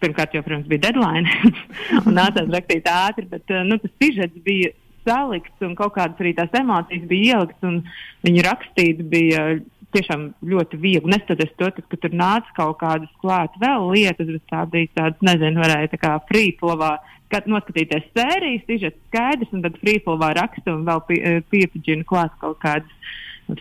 pirmkārt 0.00 0.34
jau, 0.34 0.44
protams, 0.46 0.68
bija 0.70 0.88
deadline 0.88 1.28
un 2.06 2.16
nācās 2.16 2.48
rakstīt 2.52 2.88
ātri, 2.90 3.26
bet 3.30 3.52
nu, 3.68 3.80
tas 3.82 3.92
sižets 4.00 4.46
bija 4.46 4.72
salikts 5.06 5.64
un 5.64 5.76
kaut 5.78 5.94
kādas 5.96 6.20
arī 6.20 6.32
tās 6.36 6.56
emocijas 6.56 7.04
bija 7.10 7.36
ieliktas 7.36 7.68
un 7.68 7.78
viņu 8.26 8.46
rakstīt 8.46 9.04
bija 9.12 9.44
tiešām 9.94 10.26
ļoti 10.46 10.78
viegli. 10.80 11.10
Neskatoties 11.10 11.54
to, 11.58 11.70
tad, 11.76 11.86
ka 11.90 11.98
tur 12.00 12.12
nāca 12.16 12.56
kaut 12.56 12.78
kādas 12.82 13.10
klāt 13.22 13.56
vēl 13.62 13.88
lietas, 13.94 14.28
bet 14.28 14.44
tā 14.52 14.64
bija 14.70 14.92
tāda, 14.98 15.30
nezinu, 15.30 15.62
varēja 15.64 15.94
tā 15.94 16.00
kā 16.04 16.12
frīplovā 16.30 16.98
noskatīties 17.30 18.08
sērijas, 18.10 18.64
sižets 18.66 18.98
skaidrs, 19.08 19.50
un 19.54 19.62
tad 19.62 19.78
frīplovā 19.82 20.32
raksta 20.38 20.74
un 20.74 20.86
vēl 20.88 21.02
pie, 21.06 21.20
piepaģina 21.52 22.06
klāt 22.06 22.34
kaut 22.42 22.58
kādas 22.62 23.12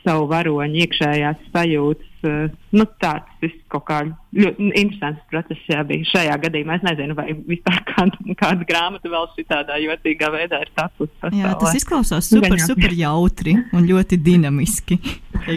savu 0.04 0.28
varoņu 0.30 0.84
iekšējās 0.86 1.50
sajūtas. 1.54 2.06
Uh, 2.20 2.50
nu, 2.76 2.84
tāds 3.00 3.38
viss 3.40 3.56
kaut 3.72 3.86
kā 3.88 4.02
ļoti 4.36 4.66
interesants 4.76 5.22
process 5.32 5.62
jā, 5.72 5.86
bija 5.88 6.08
šajā 6.10 6.36
gadījumā. 6.44 6.76
Es 6.76 6.84
nezinu, 6.84 7.16
vai 7.16 7.32
vispār 7.48 7.80
kāda, 7.92 8.36
kāda 8.42 8.68
grāmata 8.68 9.12
vēl 9.12 9.30
šādā 9.38 9.80
jocīgā 9.86 10.32
veidā 10.34 10.60
ir 10.66 10.72
tapusi. 10.76 11.14
Pasaulē. 11.22 11.42
Jā, 11.46 11.54
tas 11.62 11.80
izklausās 11.80 12.30
super, 12.32 12.56
Gaņā. 12.56 12.68
super 12.68 12.96
jautri 12.98 13.56
un 13.72 13.88
ļoti 13.88 14.20
dinamiski. 14.26 15.00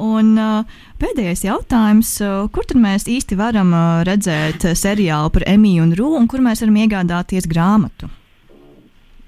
un, 0.00 0.34
uh, 0.40 0.82
pēdējais 1.02 1.44
jautājums, 1.44 2.16
uh, 2.24 2.44
kur 2.54 2.66
tad 2.70 2.80
mēs 2.80 3.08
īsti 3.12 3.38
varam 3.38 3.72
uh, 3.76 4.02
redzēt 4.08 4.70
seriālu 4.72 5.32
par 5.34 5.44
Emīlu 5.50 5.90
un 5.90 5.96
Rūmu, 5.98 6.24
un 6.24 6.30
kur 6.30 6.44
mēs 6.44 6.64
varam 6.64 6.80
iegādāties 6.86 7.48
grāmatu? 7.50 8.08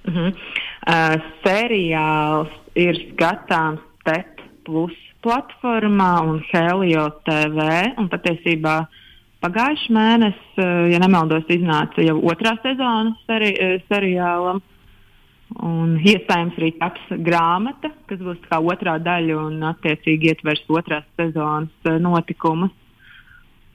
Uh 0.06 0.14
-huh. 0.14 0.32
uh, 0.86 1.16
seriāls 1.44 2.62
ir 2.76 3.00
skatāms 3.12 3.82
TET 4.06 4.42
plus 4.66 4.94
platformā 5.24 6.12
un 6.28 6.38
Helio 6.50 7.08
TV. 7.26 7.66
Un 7.98 8.08
patiesībā 8.12 8.76
pagājušajā 9.44 9.96
mēnesī, 9.96 10.62
eh, 10.62 10.86
ja 10.92 11.02
nemaldos, 11.02 11.46
iznāca 11.48 12.04
jau 12.04 12.20
otrā 12.30 12.56
sezona 12.62 13.16
seri 13.26 13.52
eh, 13.54 13.76
seriālam. 13.90 14.62
Un 15.62 15.94
iespējams 16.02 16.56
arī 16.58 16.72
taps 16.80 17.12
grāmata, 17.22 17.92
kas 18.10 18.18
būs 18.18 18.40
kā 18.48 18.58
otrā 18.58 18.96
daļa 18.98 19.36
un 19.44 19.60
attiecīgi 19.68 20.32
ietvers 20.32 20.64
otrās 20.68 21.06
sezonas 21.18 21.86
eh, 21.86 22.00
notikumus 22.02 22.74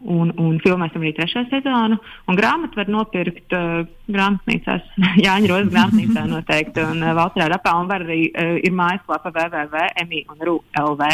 un, 0.05 0.31
un 0.39 0.57
filmēsim 0.63 1.03
arī 1.03 1.11
trešo 1.17 1.43
sezonu. 1.49 1.97
Un 2.29 2.39
grāmatu 2.39 2.79
var 2.79 2.89
nopirkt 2.91 3.53
uh, 3.55 3.83
grāmatnīcās, 4.11 4.87
Jāņa 5.25 5.51
Rozes 5.51 5.73
grāmatnīcā 5.73 6.25
noteikti, 6.29 6.85
un 6.85 7.03
uh, 7.03 7.13
Valtrā 7.17 7.49
rapā, 7.51 7.75
un 7.81 7.91
var 7.91 8.05
arī 8.05 8.23
uh, 8.31 8.57
ir 8.61 8.73
mājaslapa 8.75 9.33
www.mi.lv. 9.35 11.13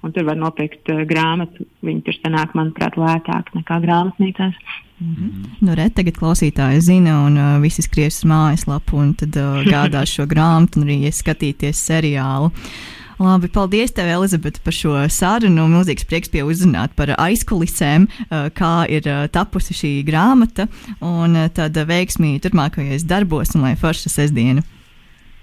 Un 0.00 0.14
tur 0.16 0.24
var 0.24 0.38
nopirkt 0.40 0.88
uh, 0.92 1.02
grāmatu. 1.08 1.66
Viņi 1.84 2.06
tur 2.06 2.16
sanāk, 2.20 2.54
manuprāt, 2.56 2.96
lētāk 3.00 3.52
nekā 3.56 3.82
grāmatnīcās. 3.84 4.56
Mm 5.00 5.14
-hmm. 5.16 5.50
Nu, 5.64 5.74
re, 5.74 5.88
tagad 5.90 6.16
klausītāji 6.16 6.80
zina, 6.80 7.20
un 7.26 7.36
uh, 7.36 7.60
visi 7.62 7.82
skries 7.82 8.20
uz 8.20 8.28
mājaslapu, 8.28 8.96
un 8.96 9.14
tad 9.14 9.36
uh, 9.36 9.64
gādās 9.64 10.12
šo 10.12 10.26
grāmatu, 10.28 10.80
un 10.80 10.88
arī 10.88 11.12
skatīties 11.12 11.84
seriālu. 11.88 12.52
Uh, 12.52 12.99
Labi, 13.20 13.50
paldies 13.52 13.92
tev, 13.92 14.08
Elizabete, 14.08 14.62
par 14.64 14.72
šo 14.72 14.94
sarunu. 15.12 15.66
Milzīgs 15.68 16.06
prieks 16.08 16.30
pie 16.32 16.40
uzrunāt 16.40 16.94
par 16.96 17.12
aizkulisēm, 17.20 18.06
eh, 18.08 18.46
kā 18.56 18.86
ir 18.88 19.04
eh, 19.04 19.26
tapusi 19.28 19.76
šī 19.76 19.90
grāmata, 20.08 20.64
un 21.04 21.36
eh, 21.36 21.50
tad 21.52 21.76
veiksmī 21.76 22.38
turpmākajos 22.40 23.04
darbos, 23.04 23.52
un 23.52 23.66
lai 23.66 23.74
forša 23.76 24.08
sestdiena. 24.14 24.64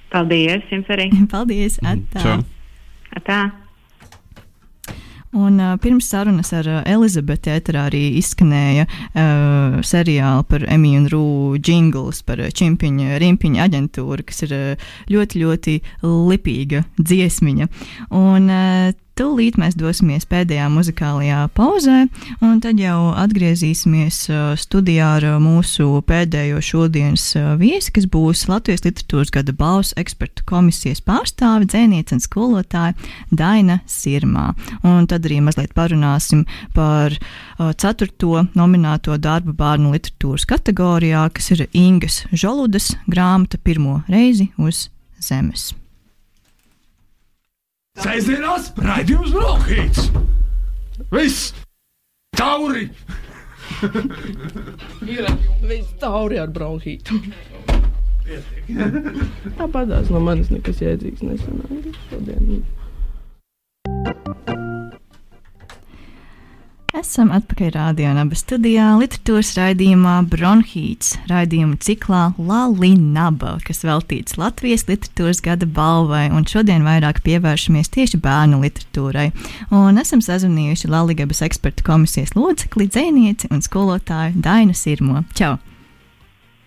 Paldies, 0.09 0.65
jums 0.73 0.89
arī. 0.89 1.11
Paldies, 1.33 1.77
atā. 1.85 2.39
Atā. 3.13 3.41
Un, 5.35 5.59
uh, 5.59 5.75
pirms 5.83 6.07
sarunas 6.07 6.53
ar 6.55 6.67
uh, 6.71 6.77
Elizabeti 6.87 7.51
ēterā 7.51 7.87
arī 7.89 8.03
izskanēja 8.21 8.85
uh, 8.87 9.79
seriāli 9.83 10.45
par 10.47 10.63
Emīlu 10.71 11.01
un 11.01 11.09
Rūju 11.11 11.59
jingls 11.67 12.21
par 12.27 12.39
čimpiņu 12.55 13.19
rimpiņu 13.21 13.63
aģentūru, 13.65 14.23
kas 14.27 14.45
ir 14.47 14.55
uh, 14.55 14.87
ļoti, 15.11 15.43
ļoti 15.43 15.75
lipīga 16.03 16.85
dziesmiņa. 17.01 17.67
Un, 18.15 18.47
uh, 18.47 18.95
Tūlīt 19.17 19.55
mēs 19.57 19.73
dosimies 19.73 20.27
pēdējā 20.29 20.67
muzikālajā 20.69 21.39
pauzē, 21.57 22.03
un 22.45 22.59
tad 22.61 22.77
jau 22.77 23.15
atgriezīsimies 23.17 24.19
uh, 24.29 24.51
studijā 24.59 25.07
ar 25.15 25.25
uh, 25.25 25.37
mūsu 25.41 26.03
pēdējo 26.05 26.59
šodienas 26.61 27.23
uh, 27.39 27.47
viesi, 27.57 27.89
kas 27.95 28.05
būs 28.13 28.43
Latvijas 28.45 28.85
literatūras 28.85 29.33
gada 29.33 29.55
balvas 29.57 29.95
ekspertu 29.97 30.45
komisijas 30.45 31.01
pārstāve, 31.01 31.65
dzēniece 31.65 32.13
un 32.13 32.21
skolotāja 32.21 32.93
Daina 33.33 33.79
Sirmā. 33.89 34.51
Un 34.85 35.09
tad 35.09 35.25
arī 35.25 35.41
mazliet 35.41 35.73
parunāsim 35.77 36.45
par 36.77 37.17
ceturto 37.57 38.45
nomināto 38.53 39.17
darbu 39.17 39.57
bērnu 39.57 39.95
literatūras 39.95 40.45
kategorijā, 40.53 41.25
kas 41.33 41.51
ir 41.57 41.65
Ingas 41.73 42.21
Žoludas 42.29 42.93
grāmata 43.09 43.57
pirmo 43.57 44.03
reizi 44.11 44.51
uz 44.61 44.91
zemes. 45.17 45.71
Sēdzienās 47.97 48.71
raidījums 48.77 49.33
Brokhīts. 49.33 50.09
Viss! 51.13 51.53
Tauri! 52.37 52.87
Ir 55.07 55.27
viss 55.65 55.93
tauri 56.01 56.39
ar 56.41 56.49
bronhītu. 56.53 57.17
Tāpatās 59.57 60.11
no 60.13 60.21
manis 60.23 60.51
nekas 60.53 60.81
jēdzīgs 60.83 61.25
nesanāca 61.25 61.93
šodien. 62.09 62.65
Esam 66.95 67.33
atpakaļ 67.35 67.73
rādījā 67.75 68.13
un 68.13 68.19
abas 68.21 68.45
studijā 68.45 68.85
literatūras 68.95 69.49
raidījumā 69.57 70.13
Bronhīts 70.31 71.17
raidījuma 71.27 71.75
ciklā 71.83 72.21
Lalinaba, 72.39 73.57
kas 73.67 73.83
veltīts 73.83 74.37
Latvijas 74.39 74.85
literatūras 74.87 75.43
gada 75.43 75.67
balvai, 75.67 76.29
un 76.31 76.47
šodien 76.47 76.87
vairāk 76.87 77.19
pievēršamies 77.27 77.91
tieši 77.91 78.21
bērnu 78.23 78.61
literatūrai. 78.63 79.27
Un 79.75 79.99
esam 79.99 80.23
sazvanījuši 80.23 80.87
Laligabas 80.93 81.43
ekspertu 81.49 81.83
komisijas 81.89 82.37
locekli, 82.39 82.87
dzēnieci 82.87 83.51
un 83.51 83.59
skolotāju 83.67 84.39
Dainu 84.39 84.77
Sirmo. 84.77 85.25
Čau! 85.35 85.57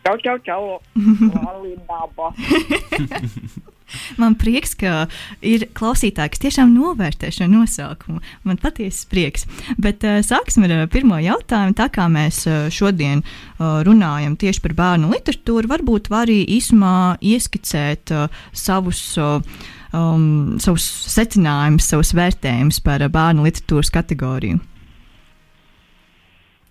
Čau, 0.05 0.17
čau, 0.21 0.37
čau! 0.45 0.63
Lalinaba! 1.49 2.35
Man 4.21 4.37
prieks, 4.41 4.77
ka 4.79 5.07
ir 5.43 5.67
klausītāji, 5.77 6.35
kas 6.35 6.45
tiešām 6.45 6.75
novērtē 6.75 7.33
šo 7.35 7.49
nosaukumu. 7.51 8.23
Man 8.47 8.61
patiesi 8.63 9.09
prieks. 9.11 9.47
Bet 9.81 10.07
uh, 10.07 10.21
sāksim 10.27 10.69
ar 10.69 10.77
uh, 10.77 10.87
pirmo 10.91 11.19
jautājumu. 11.21 11.77
Tā 11.79 11.91
kā 11.93 12.07
mēs 12.13 12.45
uh, 12.51 12.69
šodien 12.73 13.25
uh, 13.25 13.83
runājam 13.87 14.39
tieši 14.41 14.65
par 14.65 14.77
bērnu 14.79 15.13
literatūru, 15.15 15.71
varbūt 15.71 16.11
var 16.13 16.29
arī 16.29 16.43
īsumā 16.59 17.19
ieskicēt 17.21 18.17
uh, 18.17 18.43
savus. 18.53 19.05
Uh, 19.21 19.45
Um, 19.91 20.61
savus 20.63 20.85
secinājumus, 21.11 21.89
savus 21.91 22.13
vērtējumus 22.15 22.77
par 22.87 23.03
uh, 23.03 23.11
bērnu 23.11 23.43
literatūras 23.43 23.91
kategoriju? 23.91 24.61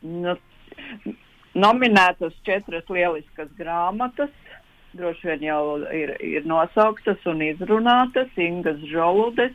Nu, 0.08 0.36
nominētas 1.60 2.38
četras 2.48 2.88
lieliskas 2.88 3.50
grāmatas, 3.60 4.32
droši 4.98 5.28
vien 5.28 5.44
jau 5.50 5.64
ir, 5.94 6.16
ir 6.24 6.46
nosauktas 6.50 7.26
un 7.30 7.42
izrunātas 7.46 8.32
Ingas 8.38 8.80
Žoludes, 8.90 9.54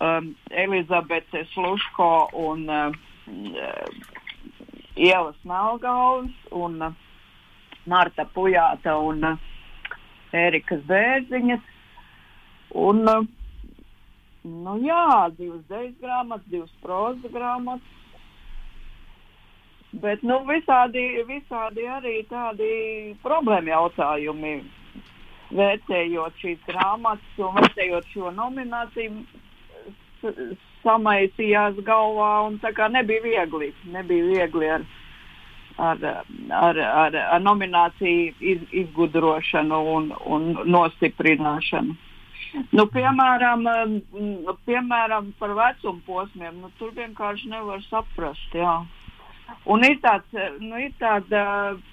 um, 0.00 0.34
Elizabete 0.50 1.44
Sluško 1.54 2.28
un 2.36 2.66
uh, 2.68 2.92
Ielas 4.96 5.38
Melgauns 5.44 6.32
un 6.50 6.82
uh, 6.82 6.92
Marta 7.86 8.26
Pujāta 8.34 8.96
un 9.00 9.24
uh, 9.24 9.38
Ērikas 10.36 10.82
Bērziņas. 10.88 11.62
Un, 12.80 13.06
uh, 13.08 13.24
nu, 14.44 14.76
jā, 14.84 15.30
divas 15.38 15.64
dēļas 15.72 15.96
grāmatas, 16.02 16.50
divas 16.52 16.76
prozas 16.84 17.32
grāmatas. 17.32 17.96
Bet 19.92 20.22
nu, 20.22 20.36
visādi, 20.46 21.02
visādi 21.26 21.86
arī 21.90 22.20
tādi 22.30 22.70
problēma 23.24 23.72
jautājumi, 23.72 24.52
vērtējot 25.50 26.36
šīs 26.38 26.60
grāmatas 26.68 27.40
un 27.42 27.56
vērtējot 27.56 28.06
šo 28.12 28.30
nomināciju, 28.36 29.24
samaisījās 30.84 31.80
galvā 31.86 32.30
un 32.46 32.60
tā 32.62 32.70
kā 32.76 32.86
nebija 32.88 33.24
viegli. 33.24 33.72
Nebija 33.90 34.28
viegli 34.28 34.70
ar, 34.76 34.86
ar, 35.88 36.06
ar, 36.60 36.78
ar, 36.86 37.18
ar 37.34 37.42
nomināciju 37.42 38.36
iz, 38.38 38.62
izgudrošanu 38.84 39.82
un, 39.96 40.12
un 40.22 40.48
nostiprināšanu. 40.70 41.98
Nu, 42.74 42.86
piemēram, 42.90 43.66
piemēram, 44.66 45.34
par 45.38 45.52
vecuma 45.58 46.00
posmiem, 46.06 46.62
nu, 46.62 46.70
tur 46.78 46.94
vienkārši 46.96 47.50
nevar 47.52 47.82
saprast. 47.86 48.54
Jā. 48.54 48.80
Un 49.70 49.84
ir, 49.84 49.98
tāds, 50.00 50.36
nu, 50.58 50.78
ir 50.80 50.92
tāda, 50.98 51.42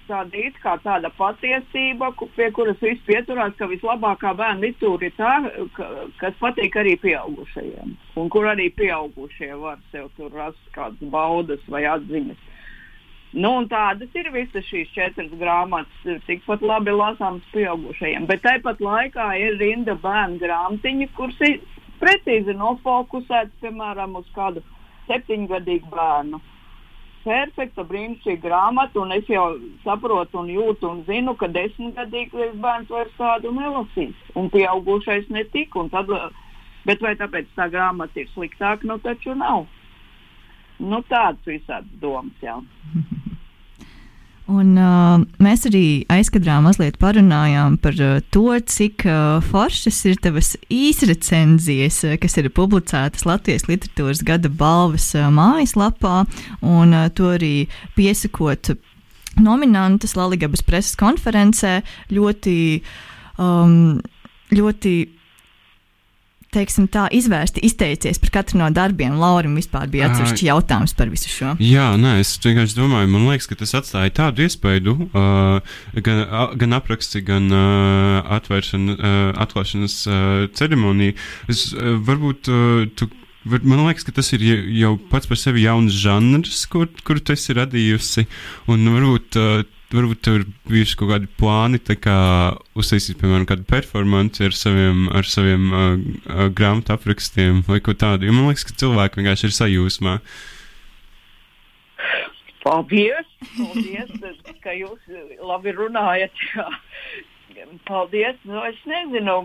tāda, 0.08 0.44
kā 0.62 0.74
tāda 0.82 1.10
patiesība, 1.18 2.10
pie 2.34 2.48
kuras 2.56 2.80
viss 2.80 3.04
pieturās, 3.06 3.52
ka 3.58 3.68
vislabākā 3.70 4.32
bērnu 4.38 4.64
litūra 4.64 5.06
ir 5.06 5.14
tā, 5.18 5.34
ka, 5.76 5.88
kas 6.22 6.38
patīk 6.40 6.78
arī 6.80 6.96
pieaugušajiem. 7.02 7.92
Un 8.18 8.30
kur 8.32 8.48
arī 8.48 8.70
pieaugušie 8.74 9.52
var 9.60 9.78
sev 9.92 10.08
tur 10.16 10.32
rast 10.32 10.62
kādas 10.74 11.12
baudas 11.12 11.62
vai 11.68 11.84
atziņas. 11.92 12.46
Nu, 13.36 13.52
tādas 13.68 14.14
ir 14.16 14.30
visas 14.32 14.64
šīs 14.70 14.88
četras 14.94 15.32
grāmatas, 15.36 16.20
tikpat 16.24 16.62
labi 16.64 16.94
lasāmas 16.96 17.44
pieaugušajiem. 17.52 18.24
Bet 18.30 18.40
tāpat 18.46 18.80
laikā 18.80 19.26
ir 19.36 19.58
rinda 19.60 19.98
bērnu 20.00 20.40
grāmatiņa, 20.40 21.10
kuras 21.18 21.42
ir 21.44 21.60
precīzi 22.00 22.56
nofokusētas, 22.56 23.52
piemēram, 23.60 24.16
uz 24.16 24.30
kādu 24.32 24.64
septiņgadīgu 25.10 25.92
bērnu. 25.92 26.40
Perfekta, 27.28 27.84
brīnišķīga 27.84 28.40
grāmata, 28.40 29.02
un 29.02 29.12
es 29.12 29.26
jau 29.28 29.44
saprotu, 29.82 30.38
un 30.40 30.48
jūtu, 30.48 30.88
un 30.88 31.02
zinu, 31.04 31.34
ka 31.36 31.50
desmitgadīgais 31.52 32.54
bērns 32.62 32.92
vairs 32.94 33.12
tādu 33.18 33.52
nelasīs, 33.52 34.16
un 34.38 34.48
pieaugušais 34.54 35.28
netika. 35.34 35.84
Tad, 35.92 36.14
bet 36.88 37.04
vai 37.04 37.12
tāpēc 37.20 37.52
tā 37.58 37.68
grāmata 37.74 38.22
ir 38.22 38.32
sliktāka? 38.32 38.88
Nu, 38.88 38.96
taču 39.04 39.36
nav. 39.36 39.66
Nu, 40.80 41.02
tāds 41.12 41.44
visāds 41.52 42.00
domas 42.00 42.48
jau. 42.48 42.62
Un, 44.48 44.70
uh, 44.80 45.18
mēs 45.44 45.66
arī 45.68 46.06
aizkadrā 46.08 46.54
mazliet 46.64 46.94
parunājām 47.02 47.74
par 47.84 47.98
uh, 48.00 48.22
to, 48.32 48.46
cik 48.64 49.04
uh, 49.04 49.44
foršas 49.44 49.98
ir 50.08 50.16
tavas 50.24 50.54
īsrecenzijas, 50.72 51.98
uh, 52.08 52.14
kas 52.16 52.38
ir 52.40 52.48
publicētas 52.56 53.26
Latvijas 53.28 53.66
literatūras 53.68 54.24
gada 54.24 54.48
balvas 54.48 55.10
uh, 55.12 55.28
mājaslapā, 55.28 56.22
un 56.64 56.96
uh, 56.96 57.10
to 57.12 57.28
arī 57.34 57.52
piesakot 57.98 58.72
nominantus 59.36 60.16
Latvijas 60.16 60.64
preses 60.64 60.96
konferencē. 60.96 61.82
Ļoti, 62.08 62.56
um, 63.44 63.98
ļoti 64.56 64.94
teiksim, 66.54 66.88
tā 66.90 67.06
izvērsti 67.14 67.62
izteicies 67.66 68.20
par 68.22 68.32
katru 68.38 68.60
no 68.62 68.68
darbiem. 68.74 69.18
Laurim 69.20 69.56
vispār 69.58 69.88
bija 69.92 70.08
atsevišķi 70.08 70.48
jautājums 70.48 70.94
par 70.98 71.12
visu 71.12 71.30
šo. 71.32 71.54
Jā, 71.62 71.90
nē, 72.00 72.18
es 72.22 72.34
vienkārši 72.44 72.78
domāju, 72.78 73.12
man 73.12 73.28
liekas, 73.28 73.48
ka 73.50 73.58
tas 73.60 73.76
atstāja 73.78 74.14
tādu 74.22 74.46
iespēju, 74.46 74.96
uh, 75.08 75.78
gan, 76.04 76.24
uh, 76.24 76.56
gan 76.58 76.76
apraksti, 76.78 77.22
gan 77.26 77.48
uh, 77.52 78.34
atvēršana, 78.38 78.98
uh, 78.98 79.30
atklāšanas 79.44 80.00
uh, 80.08 80.18
ceremonija. 80.58 81.16
Es, 81.52 81.68
uh, 81.76 81.96
varbūt 82.08 82.52
uh, 82.52 82.84
tu 82.98 83.10
Man 83.48 83.80
liekas, 83.86 84.04
ka 84.04 84.12
tas 84.12 84.28
ir 84.34 84.42
jau 84.76 84.96
pats 85.08 85.28
par 85.30 85.38
sevi 85.40 85.62
jauns 85.62 85.94
žanrs, 85.96 86.66
kur, 86.68 86.88
kur 87.06 87.20
tu 87.22 87.32
esi 87.32 87.54
radījusi. 87.56 88.26
Un 88.68 88.82
varbūt 88.92 89.38
uh, 89.40 89.62
varbūt 89.94 90.28
ir 90.32 90.44
bijuši 90.68 90.96
kaut 91.00 91.12
kādi 91.12 91.30
plāni, 91.40 91.80
kā 91.80 92.18
uztaisīt, 92.78 93.18
piemēram, 93.20 93.46
kādu 93.48 93.64
performanci 93.68 94.48
ar 94.48 94.56
saviem, 94.56 95.06
ar 95.16 95.28
saviem 95.28 95.68
uh, 95.70 95.80
uh, 95.96 96.44
grāmatu 96.52 96.92
aprakstiem 96.94 97.62
vai 97.68 97.80
ko 97.84 97.94
tādu. 97.96 98.28
Jo 98.28 98.36
man 98.36 98.50
liekas, 98.50 98.66
ka 98.68 98.76
cilvēki 98.82 99.22
vienkārši 99.22 99.48
ir 99.48 99.56
sajūsmā. 99.56 100.18
Paldies! 102.66 103.32
Paldies, 103.56 104.12
ka 104.64 104.76
jūs 104.76 105.08
labi 105.40 105.72
runājat. 105.76 106.44
Jā. 106.52 106.68
Paldies! 107.88 108.36
Nu, 108.44 108.60
es 108.68 108.78
nezinu, 108.88 109.40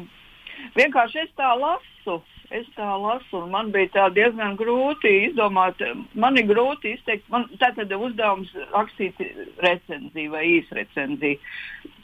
vienkārši 0.76 1.24
es 1.24 1.34
tā 1.40 1.54
lasu 1.56 2.20
es 2.54 2.68
tā 2.78 2.90
lasu, 3.02 3.40
un 3.42 3.52
man 3.54 3.72
bija 3.74 4.10
diezgan 4.14 4.58
grūti 4.60 5.12
izdomāt, 5.30 5.82
man 6.14 6.38
ir 6.38 6.48
grūti 6.52 6.94
izteikt, 6.98 7.26
man 7.34 7.48
tātad 7.62 7.94
uzdevums 7.98 8.54
rakstīt 8.74 9.20
recenziju 9.64 10.36
vai 10.36 10.46
īsrecenziju. 10.60 11.42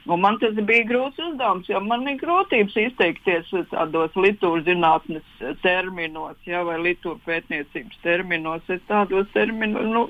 Un 0.10 0.24
man 0.24 0.40
tas 0.42 0.56
bija 0.66 0.88
grūts 0.90 1.22
uzdevums, 1.22 1.68
jo 1.70 1.80
man 1.86 2.08
ir 2.10 2.18
grūtības 2.22 2.78
izteikties 2.82 3.52
tādos 3.70 4.16
litūras 4.18 4.66
zinātnes 4.66 5.44
terminos, 5.62 6.38
ja, 6.50 6.64
vai 6.66 6.80
litūras 6.82 7.22
pētniecības 7.28 8.00
terminos. 8.02 8.64
Es 8.74 8.82
tādos 8.90 9.30
terminos 9.36 9.86
nu, 9.94 10.06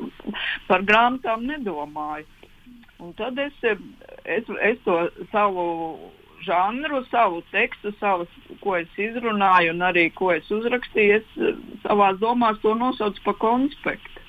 par 0.69 0.85
grāmatām 0.87 1.43
nedomāju. 1.49 2.27
Un 2.99 3.11
tad 3.15 3.39
es, 3.39 3.55
es, 3.63 4.47
es 4.59 4.79
to 4.85 4.95
savu 5.33 5.67
žanru, 6.45 7.03
savu 7.11 7.41
tekstu, 7.51 7.91
savus, 7.99 8.31
ko 8.63 8.77
es 8.79 8.89
izrunāju 8.97 9.73
un 9.75 9.85
arī 9.89 10.09
ko 10.15 10.31
es 10.35 10.49
uzrakstīju, 10.53 11.19
es 11.19 11.37
eh, 11.37 11.59
savā 11.85 12.13
domās 12.21 12.59
to 12.63 12.75
nosaucu 12.77 13.23
par 13.25 13.37
konspektu. 13.41 14.25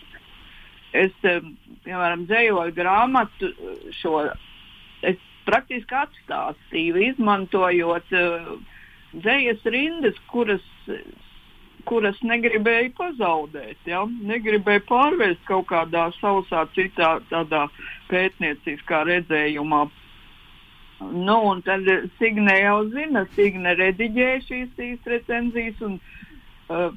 Es, 0.93 1.15
eh, 1.23 1.41
piemēram, 1.87 2.27
dzējoju 2.31 2.77
grāmatu 2.77 3.51
eh, 3.51 3.89
šo, 4.01 4.27
es 5.07 5.19
praktiski 5.47 5.97
atstāstīju, 5.97 7.01
izmantojot 7.11 8.13
uh, 8.15 8.51
dzējas 9.17 9.65
rindas, 9.75 10.19
kuras, 10.31 10.63
kuras 11.89 12.19
negribēju 12.23 12.93
pazaudēt, 12.99 13.81
ja? 13.89 14.05
negribēju 14.07 14.85
pārvērst 14.91 15.43
kaut 15.49 15.67
kādā 15.73 16.11
sausā, 16.21 16.67
citā 16.77 17.17
tādā 17.33 17.67
pētnieciskā 18.13 19.03
redzējumā 19.09 19.87
Nu, 21.01 21.49
un 21.49 21.61
tad 21.61 21.81
Signe 22.19 22.59
jau 22.61 22.83
zina, 22.93 23.25
Signe 23.35 23.73
rediģē 23.79 24.29
šīs, 24.45 24.69
šīs 24.77 25.07
recenzijas 25.09 25.81
un 25.87 25.95
uh, 25.97 26.91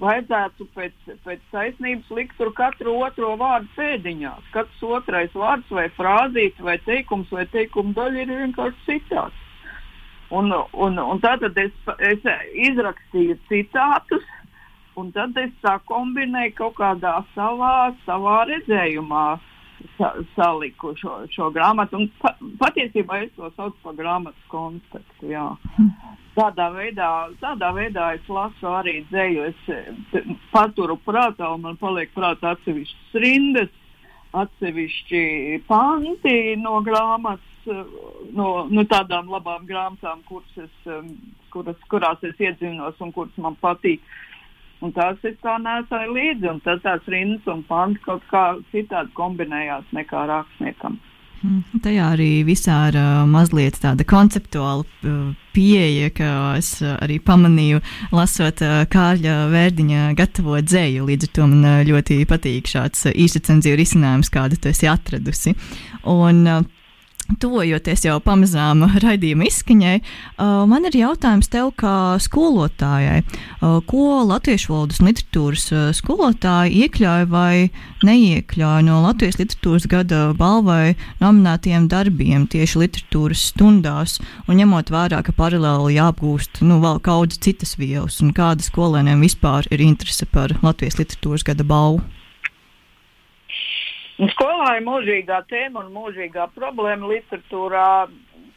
vajadzētu 0.00 0.66
pēc, 0.72 0.94
pēc 1.26 1.42
taisnības 1.52 2.08
likt 2.16 2.38
tur 2.40 2.52
katru 2.56 2.96
otro 3.04 3.34
vārdu 3.36 3.68
pēdiņās. 3.76 4.48
Katrs 4.56 4.86
otrais 4.88 5.36
vārds 5.36 5.68
vai 5.68 5.84
frāzīte 5.98 6.64
vai 6.64 6.78
teikums 6.86 7.28
vai 7.34 7.44
teikuma 7.52 7.92
daļa 8.00 8.24
ir 8.24 8.34
vienkārši 8.40 8.84
citāts. 8.88 9.44
Un, 10.32 10.48
un, 10.72 10.96
un 10.96 11.20
tātad 11.20 11.58
es, 11.60 11.74
es 12.08 12.24
izrakstīju 12.70 13.36
citātus, 13.50 14.24
un 14.96 15.12
tad 15.12 15.36
es 15.36 15.52
sakombinēju 15.60 16.56
kaut 16.56 16.78
kādā 16.80 17.18
savā, 17.34 17.90
savā 18.06 18.46
redzējumā. 18.48 19.26
Uh, 19.36 19.51
sa, 19.96 20.12
saliku 20.36 20.92
šo, 20.98 21.22
šo 21.32 21.50
grāmatu. 21.54 22.00
Un 22.00 22.08
pa, 22.20 22.34
patiesībā 22.60 23.22
es 23.24 23.32
to 23.36 23.50
saucu 23.56 23.76
par 23.84 23.96
grāmatas 23.98 24.48
konceptu. 24.52 25.30
Jā. 25.30 25.46
Tādā 26.36 26.70
veidā, 26.74 27.10
tādā 27.42 27.70
veidā 27.76 28.12
es 28.16 28.26
lasu 28.32 28.70
arī 28.72 29.00
dzēju. 29.10 29.46
Es 29.52 30.26
paturu 30.54 30.98
prātā, 31.04 31.52
un 31.54 31.66
man 31.66 31.78
paliek 31.80 32.12
prātā 32.16 32.54
atsevišķas 32.56 33.22
rindas, 33.24 33.72
atsevišķi 34.42 35.24
panti 35.68 36.36
no 36.60 36.80
grāmatas. 36.86 37.48
No, 38.34 38.64
no 38.66 38.82
tādām 38.90 39.28
labām 39.30 39.68
grāmatām, 39.68 40.24
kuras 40.26 40.64
es, 40.64 40.88
kuras, 41.54 41.78
kurās 41.92 42.24
es 42.26 42.40
iedziļinos 42.42 42.98
un 43.04 43.12
kuras 43.14 43.36
man 43.38 43.54
patīk. 43.62 44.02
Uh, 44.02 44.32
Un 44.82 44.90
tās 44.96 45.20
es 45.22 45.38
tā 45.44 45.56
nesāju 45.62 46.16
līdzi, 46.16 46.48
un 46.50 46.58
tad 46.64 46.82
tās 46.82 47.06
rindas 47.10 47.46
un 47.50 47.62
panti 47.68 48.02
kaut 48.02 48.24
kā 48.32 48.44
citādi 48.72 49.14
kombinējās 49.14 49.92
nekā 49.94 50.26
rakstniekam. 50.30 50.98
Mm, 51.42 51.80
tajā 51.82 52.08
arī 52.14 52.28
visā 52.46 52.76
ir 52.90 52.98
uh, 52.98 53.22
mazliet 53.26 53.80
tāda 53.82 54.06
konceptuāla 54.06 54.82
uh, 54.82 55.14
pieeja, 55.54 56.10
ka 56.14 56.28
es 56.58 56.76
uh, 56.82 56.94
arī 57.02 57.18
pamanīju, 57.22 57.80
lasot 58.14 58.62
Kārļa 58.92 59.38
Vērdiņa 59.50 60.12
gatavo 60.18 60.60
dzēju. 60.62 61.08
Līdz 61.10 61.26
ar 61.26 61.32
to 61.38 61.48
man 61.50 61.66
ļoti 61.88 62.20
patīk 62.30 62.70
šāds 62.70 63.08
uh, 63.10 63.16
īsrecenziju 63.24 63.78
risinājums, 63.78 64.30
kādu 64.34 64.58
tu 64.58 64.70
esi 64.70 64.90
atradusi. 64.90 65.56
Un, 66.10 66.46
tuvojoties 67.42 68.04
jau 68.06 68.18
pamazām 68.22 68.84
raidījuma 69.02 69.46
izskaņai, 69.48 69.94
man 70.70 70.88
ir 70.88 70.96
jautājums 70.98 71.50
tev, 71.52 71.72
kā 71.78 72.18
skolotājai. 72.22 73.22
Ko 73.88 74.06
latviešu 74.28 74.72
valodas 74.72 75.00
literatūras 75.04 75.68
skolotāji 75.98 76.84
iekļauj 76.84 77.26
vai 77.32 77.70
neiekļauj 78.06 78.86
no 78.88 79.00
Latvijas 79.06 79.40
literatūras 79.40 79.88
gada 79.90 80.22
balvai 80.38 80.94
nominētiem 81.22 81.88
darbiem 81.92 82.46
tieši 82.50 82.84
literatūras 82.84 83.48
stundās, 83.52 84.18
un 84.46 84.58
ņemot 84.60 84.92
vērā, 84.92 85.22
ka 85.26 85.34
paralēli 85.36 85.98
jāapgūst 85.98 86.62
nu, 86.66 86.80
vēl 86.82 87.02
kaudzes 87.04 87.42
citas 87.42 87.76
vielas, 87.80 88.20
un 88.24 88.34
kāda 88.36 88.64
skolēniem 88.64 89.22
vispār 89.24 89.70
ir 89.72 89.84
interese 89.84 90.28
par 90.30 90.58
Latvijas 90.62 91.00
literatūras 91.00 91.46
gada 91.46 91.66
balvu? 91.66 92.02
Skolā 94.20 94.76
ir 94.76 94.84
mūžīgā 94.84 95.40
tēma 95.48 95.86
un 95.86 95.94
mūžīgā 95.94 96.50
problēma 96.52 97.08
literatūrā, 97.08 97.86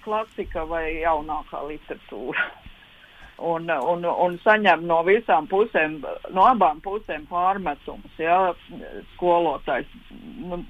klasika 0.03 0.65
vai 0.67 0.99
jaunākā 0.99 1.63
literatūra. 1.69 2.43
Un, 3.35 3.67
un, 3.67 4.05
un 4.05 4.35
saņem 4.43 4.85
no 4.87 5.01
visām 5.07 5.47
pusēm, 5.51 5.97
no 6.35 6.45
abām 6.47 6.79
pusēm 6.83 7.25
pārmetumus. 7.27 8.13
Ja, 8.19 8.53
skolotājs 9.15 9.89
nu, 10.43 10.61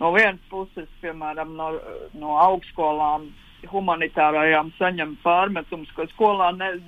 no 0.00 0.10
vienas 0.16 0.42
puses, 0.50 0.88
piemēram, 1.02 1.54
no, 1.58 1.70
no 2.18 2.34
augstskolām, 2.46 3.28
humanitārajām 3.70 4.72
saņem 4.78 5.16
pārmetumus, 5.22 5.90
ka 5.94 6.06
skolā 6.14 6.50
nez, 6.56 6.80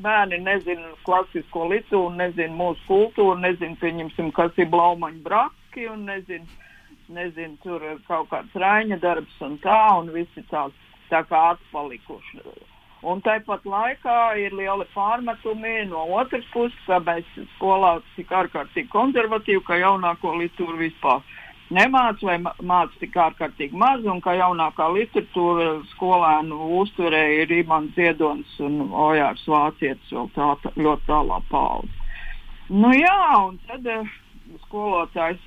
bērni 0.00 0.40
nezina 0.44 0.92
klasisko 1.08 1.66
literatūru, 1.72 2.16
nezina 2.20 2.56
mūsu 2.56 2.84
kultūru, 2.88 3.40
nezina, 3.42 3.76
pieņemsim, 3.80 4.30
kas 4.36 4.56
ir 4.60 4.70
blaumaņu 4.72 5.24
braki 5.24 5.88
un 5.90 6.06
nezina 6.08 6.61
nezinu, 7.14 7.58
tur 7.64 7.84
kaut 8.08 8.30
kāds 8.32 8.54
raiņa 8.64 8.98
darbs 9.02 9.40
un 9.44 9.58
tā, 9.64 9.80
un 10.00 10.12
visi 10.14 10.44
tāds 10.50 10.76
tā 11.10 11.22
kā 11.28 11.42
atpalikuši. 11.54 12.42
Un 13.02 13.18
tāpat 13.26 13.64
laikā 13.66 14.18
ir 14.38 14.54
lieli 14.54 14.86
pārmetumi 14.94 15.88
no 15.90 16.04
otras 16.20 16.44
puses, 16.52 16.78
ka 16.86 17.00
mēs 17.02 17.26
skolā 17.56 17.96
tik 18.16 18.30
ārkārtīgi 18.30 18.92
konservatīvi, 18.92 19.64
ka 19.66 19.80
jaunāko 19.80 20.36
literatūru 20.38 20.78
vispār 20.84 21.24
nemāc 21.72 22.22
vai 22.22 22.36
māc 22.42 22.94
tik 23.00 23.16
ārkārtīgi 23.18 23.76
maz, 23.78 24.04
un 24.06 24.20
ka 24.22 24.36
jaunākā 24.38 24.86
literatūra 24.94 25.80
skolēnu 25.94 26.58
uzturē 26.78 27.24
ir 27.40 27.54
Imants 27.58 27.96
Ziedonis 27.98 28.54
un 28.62 28.84
Ojārs 29.08 29.44
Vācietis 29.48 30.14
vēl 30.14 30.30
tā, 30.36 30.52
tā 30.62 30.72
ļoti 30.78 31.08
tālā 31.08 31.40
paudze. 31.50 31.98
Nu 32.72 32.92
jā, 32.94 33.18
un 33.48 33.58
tad 33.68 33.88
uh, 33.90 34.12
skolotājs. 34.66 35.46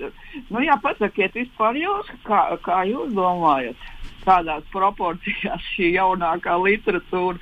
Nu, 0.50 0.62
jā, 0.64 0.78
pasakiet 0.84 1.36
vispār 1.38 1.78
jūs, 1.80 2.10
kā, 2.28 2.42
kā 2.66 2.84
jūs 2.90 3.14
domājat, 3.16 3.86
kādās 4.26 4.66
proporcijās 4.74 5.70
šī 5.74 5.94
jaunākā 5.96 6.58
literatūra 6.62 7.38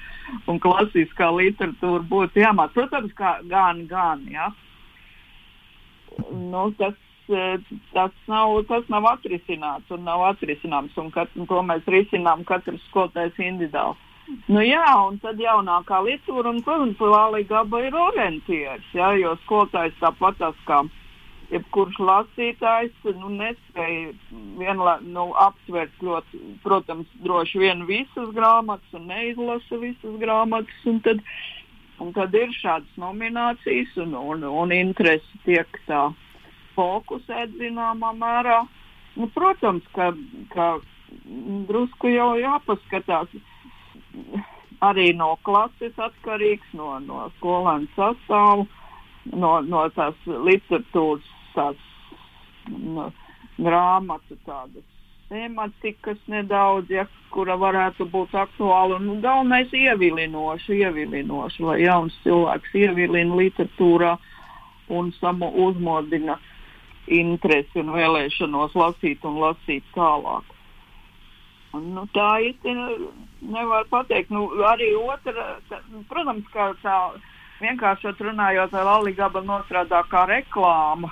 un 0.49 0.59
klasiskā 0.63 1.29
literatūra 1.35 2.03
būtu 2.09 2.43
jāmāc. 2.43 2.73
Protams, 2.75 3.13
kā 3.17 3.37
gan, 3.49 3.85
gan, 3.89 4.23
jā. 4.31 4.49
Nu, 6.29 6.69
tas, 6.77 6.97
tas, 7.93 8.15
nav, 8.29 8.55
tas 8.69 8.89
nav 8.93 9.07
atrisināts 9.15 9.93
un 9.93 10.03
nav 10.07 10.25
atrisināms, 10.31 10.95
un, 11.01 11.11
kat, 11.13 11.31
un 11.37 11.49
to 11.49 11.61
mēs 11.65 11.87
risinām 11.89 12.43
katrs 12.47 12.83
skolotājs 12.89 13.39
individuāli. 13.41 13.97
Nu, 14.47 14.61
jā, 14.63 14.85
un 15.03 15.17
tad 15.19 15.41
jaunākā 15.41 15.99
literatūra, 16.05 16.53
un, 16.53 16.61
protams, 16.63 17.01
Lālija 17.13 17.49
Gaba 17.49 17.81
ir 17.83 17.95
orientieris, 17.97 18.85
jā, 18.95 19.09
jo 19.19 19.33
skolotājs 19.43 19.97
tāpat 19.99 20.39
tas 20.39 20.61
kā 20.67 20.79
jebkurš 21.53 21.99
lasītājs 22.01 23.09
nu, 23.19 23.29
nespēja 23.37 24.11
vienlā, 24.59 24.97
nu, 25.05 25.29
aptvert 25.39 26.03
ļoti, 26.03 26.39
protams, 26.65 27.09
droši 27.25 27.61
vien 27.61 27.85
visas 27.89 28.31
grāmatas 28.35 28.97
un 28.97 29.07
neizlasa 29.11 29.79
visas 29.81 30.19
grāmatas. 30.21 30.85
Un 30.89 30.99
tad, 31.05 31.21
un 32.03 32.13
tad 32.15 32.35
ir 32.37 32.53
šādas 32.57 32.99
nominācijas 33.01 33.93
un, 34.05 34.15
un, 34.19 34.47
un 34.49 34.75
interesi 34.75 35.43
tiek 35.47 35.81
tā 35.87 36.07
fokusēt 36.77 37.53
zināmā 37.59 38.13
mērā. 38.17 38.63
Nu, 39.19 39.29
protams, 39.35 39.85
ka, 39.93 40.09
ka 40.53 40.69
drusku 41.69 42.09
jau 42.09 42.33
jāpaskatās 42.41 43.29
arī 44.83 45.11
no 45.15 45.35
klases 45.45 45.93
atkarīgs, 46.01 46.73
no, 46.75 46.97
no 47.05 47.27
skolēnu 47.37 47.87
sastāvu 47.93 48.65
no, 49.31 49.53
no 49.61 49.85
tās 49.95 50.17
literatūras 50.27 51.29
tās 51.55 51.79
nu, 52.69 53.09
grāmatu 53.57 54.37
tādas 54.47 54.83
tematikas 55.33 56.19
nedaudz, 56.29 56.91
ja, 56.93 57.05
kura 57.33 57.55
varētu 57.57 58.05
būt 58.11 58.35
aktuāla. 58.37 58.99
Nu, 59.01 59.17
galvenais 59.23 59.71
ievilinoši, 59.73 60.77
ievilinoši, 60.83 61.63
lai 61.65 61.79
jauns 61.81 62.15
cilvēks 62.25 62.75
ievilina 62.77 63.39
literatūrā 63.39 64.17
un 64.93 65.09
samu 65.17 65.49
uzmodina 65.65 66.37
interesi 67.09 67.81
un 67.81 67.93
vēlēšanos 67.95 68.75
lasīt 68.77 69.25
un 69.27 69.39
lasīt 69.41 69.87
tālāk. 69.95 70.45
Nu, 71.73 72.05
tā 72.13 72.29
īsti 72.45 72.75
nevar 73.49 73.87
pateikt. 73.89 74.29
Nu, 74.29 74.45
arī 74.69 74.91
otra, 74.99 75.55
tā, 75.71 75.81
protams, 76.11 76.45
ka 76.53 76.69
tā 76.83 76.97
vienkāršot 77.63 78.21
runājot, 78.21 78.75
Latvijas 78.75 79.33
Banka 79.33 79.47
nostrādā 79.49 80.03
kā 80.11 80.27
reklāma 80.29 81.09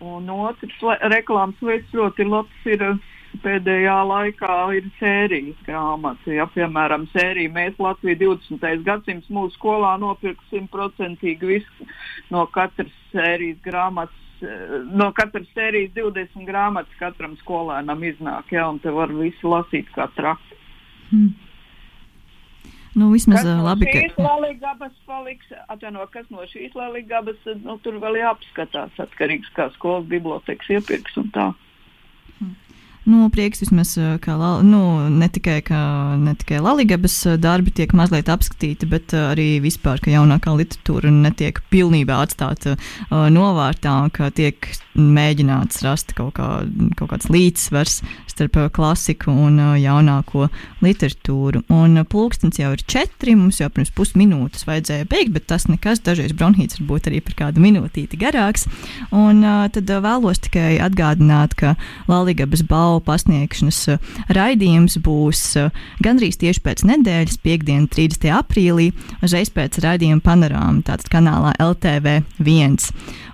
Un 0.00 0.30
otrs 0.32 0.78
reklāmas 1.12 1.60
veids 1.60 1.90
ļoti 1.92 2.24
labs 2.24 2.68
ir 2.72 2.84
eh, 2.86 3.00
pēdējā 3.44 3.96
laikā 4.08 4.54
ir 4.78 4.86
sērijas 4.96 5.58
grāmata. 5.66 6.32
Ja, 6.32 6.46
piemēram, 6.54 7.04
sērija 7.12 7.52
Mēs 7.52 7.76
Latviju 7.78 8.16
20. 8.22 8.84
gadsimts 8.86 9.28
mūsu 9.28 9.58
skolā 9.58 9.92
nopirka 10.00 10.40
simtprocentīgi 10.48 11.52
visu 11.52 11.88
no 12.32 12.46
katras 12.54 12.96
sērijas 13.12 13.60
grāmatas. 13.66 14.16
Eh, 14.40 14.78
no 14.88 15.10
katras 15.12 15.52
sērijas 15.52 15.92
20 15.98 16.48
grāmatas 16.48 16.96
katram 17.02 17.36
skolēnam 17.42 18.08
iznāk, 18.08 18.56
ja, 18.56 18.70
un 18.72 18.80
te 18.80 18.92
var 18.94 19.12
visu 19.12 19.52
lasīt 19.52 19.92
kā 19.92 20.08
traki. 20.16 20.60
Hmm. 21.10 21.36
Nu, 23.00 23.08
vismaz 23.14 23.40
kas 23.40 23.62
labi, 23.64 23.86
no 23.88 23.96
šīs 23.96 24.16
ka... 24.16 24.24
lalīgabas 24.26 24.96
paliks, 25.08 25.52
atvaino, 25.72 26.04
kas 26.12 26.26
no 26.34 26.44
šīs 26.50 26.76
lalīgabas, 26.76 27.38
nu, 27.64 27.78
tur 27.84 27.96
vēl 28.02 28.20
jāapskatās, 28.20 28.98
atkarīgs 29.06 29.48
kā 29.56 29.70
skolas 29.78 30.04
bibliotekas 30.10 30.74
iepirks 30.76 31.16
un 31.22 31.30
tā. 31.32 31.50
Nu, 33.08 33.30
prieks 33.32 33.62
vismaz, 33.62 33.94
ka 34.20 34.36
nu, 34.62 34.82
ne 35.08 35.28
tikai, 35.32 35.62
ka, 35.64 35.78
ne 36.20 36.34
tikai 36.36 36.60
Latvijas 36.60 37.16
darbi 37.40 37.72
tiek 37.72 37.94
mazliet 37.96 38.28
apskatīti, 38.28 38.86
bet 38.90 39.14
arī 39.16 39.48
vispār, 39.64 40.02
ka 40.04 40.12
jaunākā 40.12 40.52
literatūra 40.58 41.08
netiek 41.14 41.62
pilnībā 41.72 42.20
atstāta 42.26 42.76
uh, 42.76 43.24
novārtā, 43.32 43.96
ka 44.12 44.28
tiek 44.36 44.68
mēģināts 44.98 45.82
rast 45.86 46.14
kaut, 46.18 46.34
kā, 46.38 46.48
kaut 46.98 47.12
kāds 47.12 47.30
līdzsvars 47.30 48.00
starp 48.30 48.56
klasiku 48.74 49.32
un 49.32 49.58
jaunāko 49.78 50.48
literatūru. 50.84 51.62
Un 51.74 52.02
pulkstenis 52.10 52.60
jau 52.60 52.72
ir 52.74 52.84
četri, 52.88 53.36
mums 53.38 53.60
jau 53.60 53.68
pirms 53.72 53.92
pusminūtes 53.94 54.66
vajadzēja 54.68 55.08
beigt, 55.10 55.34
bet 55.36 55.46
tas 55.50 55.68
nekas, 55.70 56.02
dažreiz 56.06 56.34
bronhīts 56.36 56.80
var 56.80 56.88
būt 56.92 57.10
arī 57.10 57.20
par 57.24 57.36
kādu 57.44 57.62
minūtīti 57.62 58.18
garāks. 58.20 58.66
Un 59.14 59.44
tad 59.74 59.90
vēlos 59.90 60.42
tikai 60.46 60.78
atgādināt, 60.82 61.56
ka 61.58 61.76
balva 62.10 62.34
balvu 62.70 63.00
pasniegšanas 63.06 63.80
raidījums 64.32 64.98
būs 65.04 65.42
gandrīz 66.02 66.38
tieši 66.40 66.62
pēc 66.64 66.84
nedēļas, 66.88 67.40
piekdien, 67.44 67.86
30. 67.90 68.30
aprīlī, 68.40 68.90
uzreiz 69.24 69.52
pēc 69.54 69.80
raidījuma 69.84 70.24
panorāma, 70.24 70.84
tātad 70.86 71.10
kanālā 71.12 71.54
LTV1. 71.60 72.78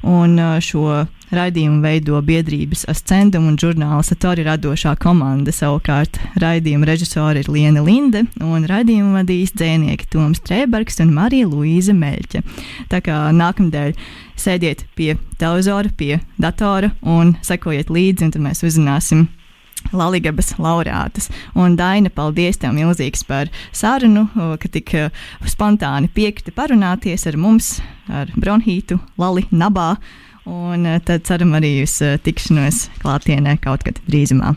Un 0.06 0.38
uh, 0.38 0.56
šo 0.62 1.06
Raidījumu 1.34 1.80
veido 1.82 2.20
biedrības 2.22 2.84
ascendum 2.90 3.48
un 3.50 3.56
žurnāla 3.58 4.04
Satori 4.06 4.44
radošā 4.46 4.92
komanda. 5.02 5.50
Savukārt 5.50 6.20
raidījuma 6.38 6.86
režisori 6.86 7.42
ir 7.42 7.50
Liena 7.50 7.82
Linde 7.82 8.22
un 8.44 8.66
raidījumu 8.70 9.16
vadīs 9.18 9.50
dzēnieki 9.58 10.06
Toms 10.12 10.42
Trēbergs 10.46 11.00
un 11.02 11.10
Marija 11.16 11.48
Luīza 11.50 11.96
Meļķa. 11.98 12.42
Tā 12.92 13.00
kā 13.02 13.16
nākamdēļ 13.34 13.96
sēdiet 14.38 14.84
pie 14.94 15.16
televizora, 15.40 15.90
pie 15.90 16.20
datora 16.38 16.92
un 17.02 17.34
sekojiet 17.42 17.90
līdzi, 17.90 18.28
un 18.28 18.36
tad 18.36 18.46
mēs 18.46 18.62
uzzināsim 18.66 19.26
Latvijas 19.92 20.54
laureātas. 20.58 21.26
Un 21.54 21.74
Daina, 21.78 22.10
paldies 22.10 22.58
tev 22.62 22.74
milzīgs 22.76 23.26
par 23.26 23.50
sarunu, 23.74 24.28
ka 24.34 24.70
tik 24.70 24.94
spontāni 25.46 26.10
piekrita 26.14 26.54
parunāties 26.54 27.26
ar 27.26 27.38
mums, 27.38 27.76
ar 28.06 28.30
Bronhītu, 28.38 29.00
Lali, 29.18 29.46
Nabā. 29.50 29.96
Un 30.46 30.86
tad 31.02 31.26
ceram 31.26 31.56
arī 31.58 31.80
uz 31.82 31.98
tikšanos 32.22 32.86
klātienē 33.02 33.56
kaut 33.62 33.82
kad 33.86 33.98
drīzumā. 34.06 34.54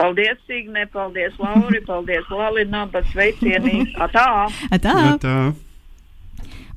Paldies, 0.00 0.38
Signe, 0.48 0.86
paldies, 0.92 1.34
Lauri, 1.38 1.80
paldies, 1.84 2.28
Lalina, 2.32 2.86
bet 2.88 3.08
sveicieni! 3.12 3.82
Atā! 4.04 4.48
Atā! 4.72 4.94
Atā. 5.16 5.34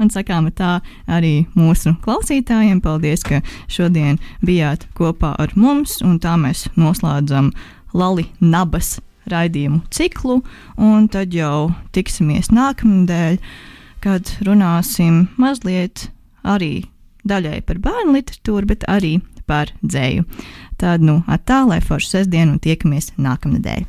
Un 0.01 0.09
sakām 0.11 0.49
tā 0.51 0.79
arī 1.07 1.45
mūsu 1.55 1.93
klausītājiem. 2.03 2.81
Paldies, 2.83 3.23
ka 3.23 3.39
šodien 3.71 4.19
bijāt 4.43 4.87
kopā 4.97 5.33
ar 5.39 5.53
mums, 5.55 6.01
un 6.03 6.17
tā 6.19 6.35
mēs 6.41 6.65
noslēdzam 6.75 7.51
Lali 7.95 8.27
Nabas 8.41 8.97
raidījumu 9.31 9.83
ciklu, 9.93 10.41
un 10.75 11.07
tad 11.07 11.35
jau 11.35 11.69
tiksimies 11.95 12.51
nākamnedēļ, 12.51 13.37
kad 14.03 14.33
runāsim 14.43 15.27
mazliet 15.39 16.09
arī 16.43 16.89
daļai 17.27 17.61
par 17.67 17.79
bērnu 17.83 18.17
literatūru, 18.17 18.69
bet 18.73 18.85
arī 18.91 19.17
par 19.49 19.73
dzēju. 19.83 20.25
Tad, 20.79 21.03
nu, 21.05 21.21
attālē 21.31 21.79
foršu 21.83 22.17
sestdienu 22.17 22.55
un 22.55 22.63
tiekamies 22.63 23.13
nākamnedēļ. 23.21 23.85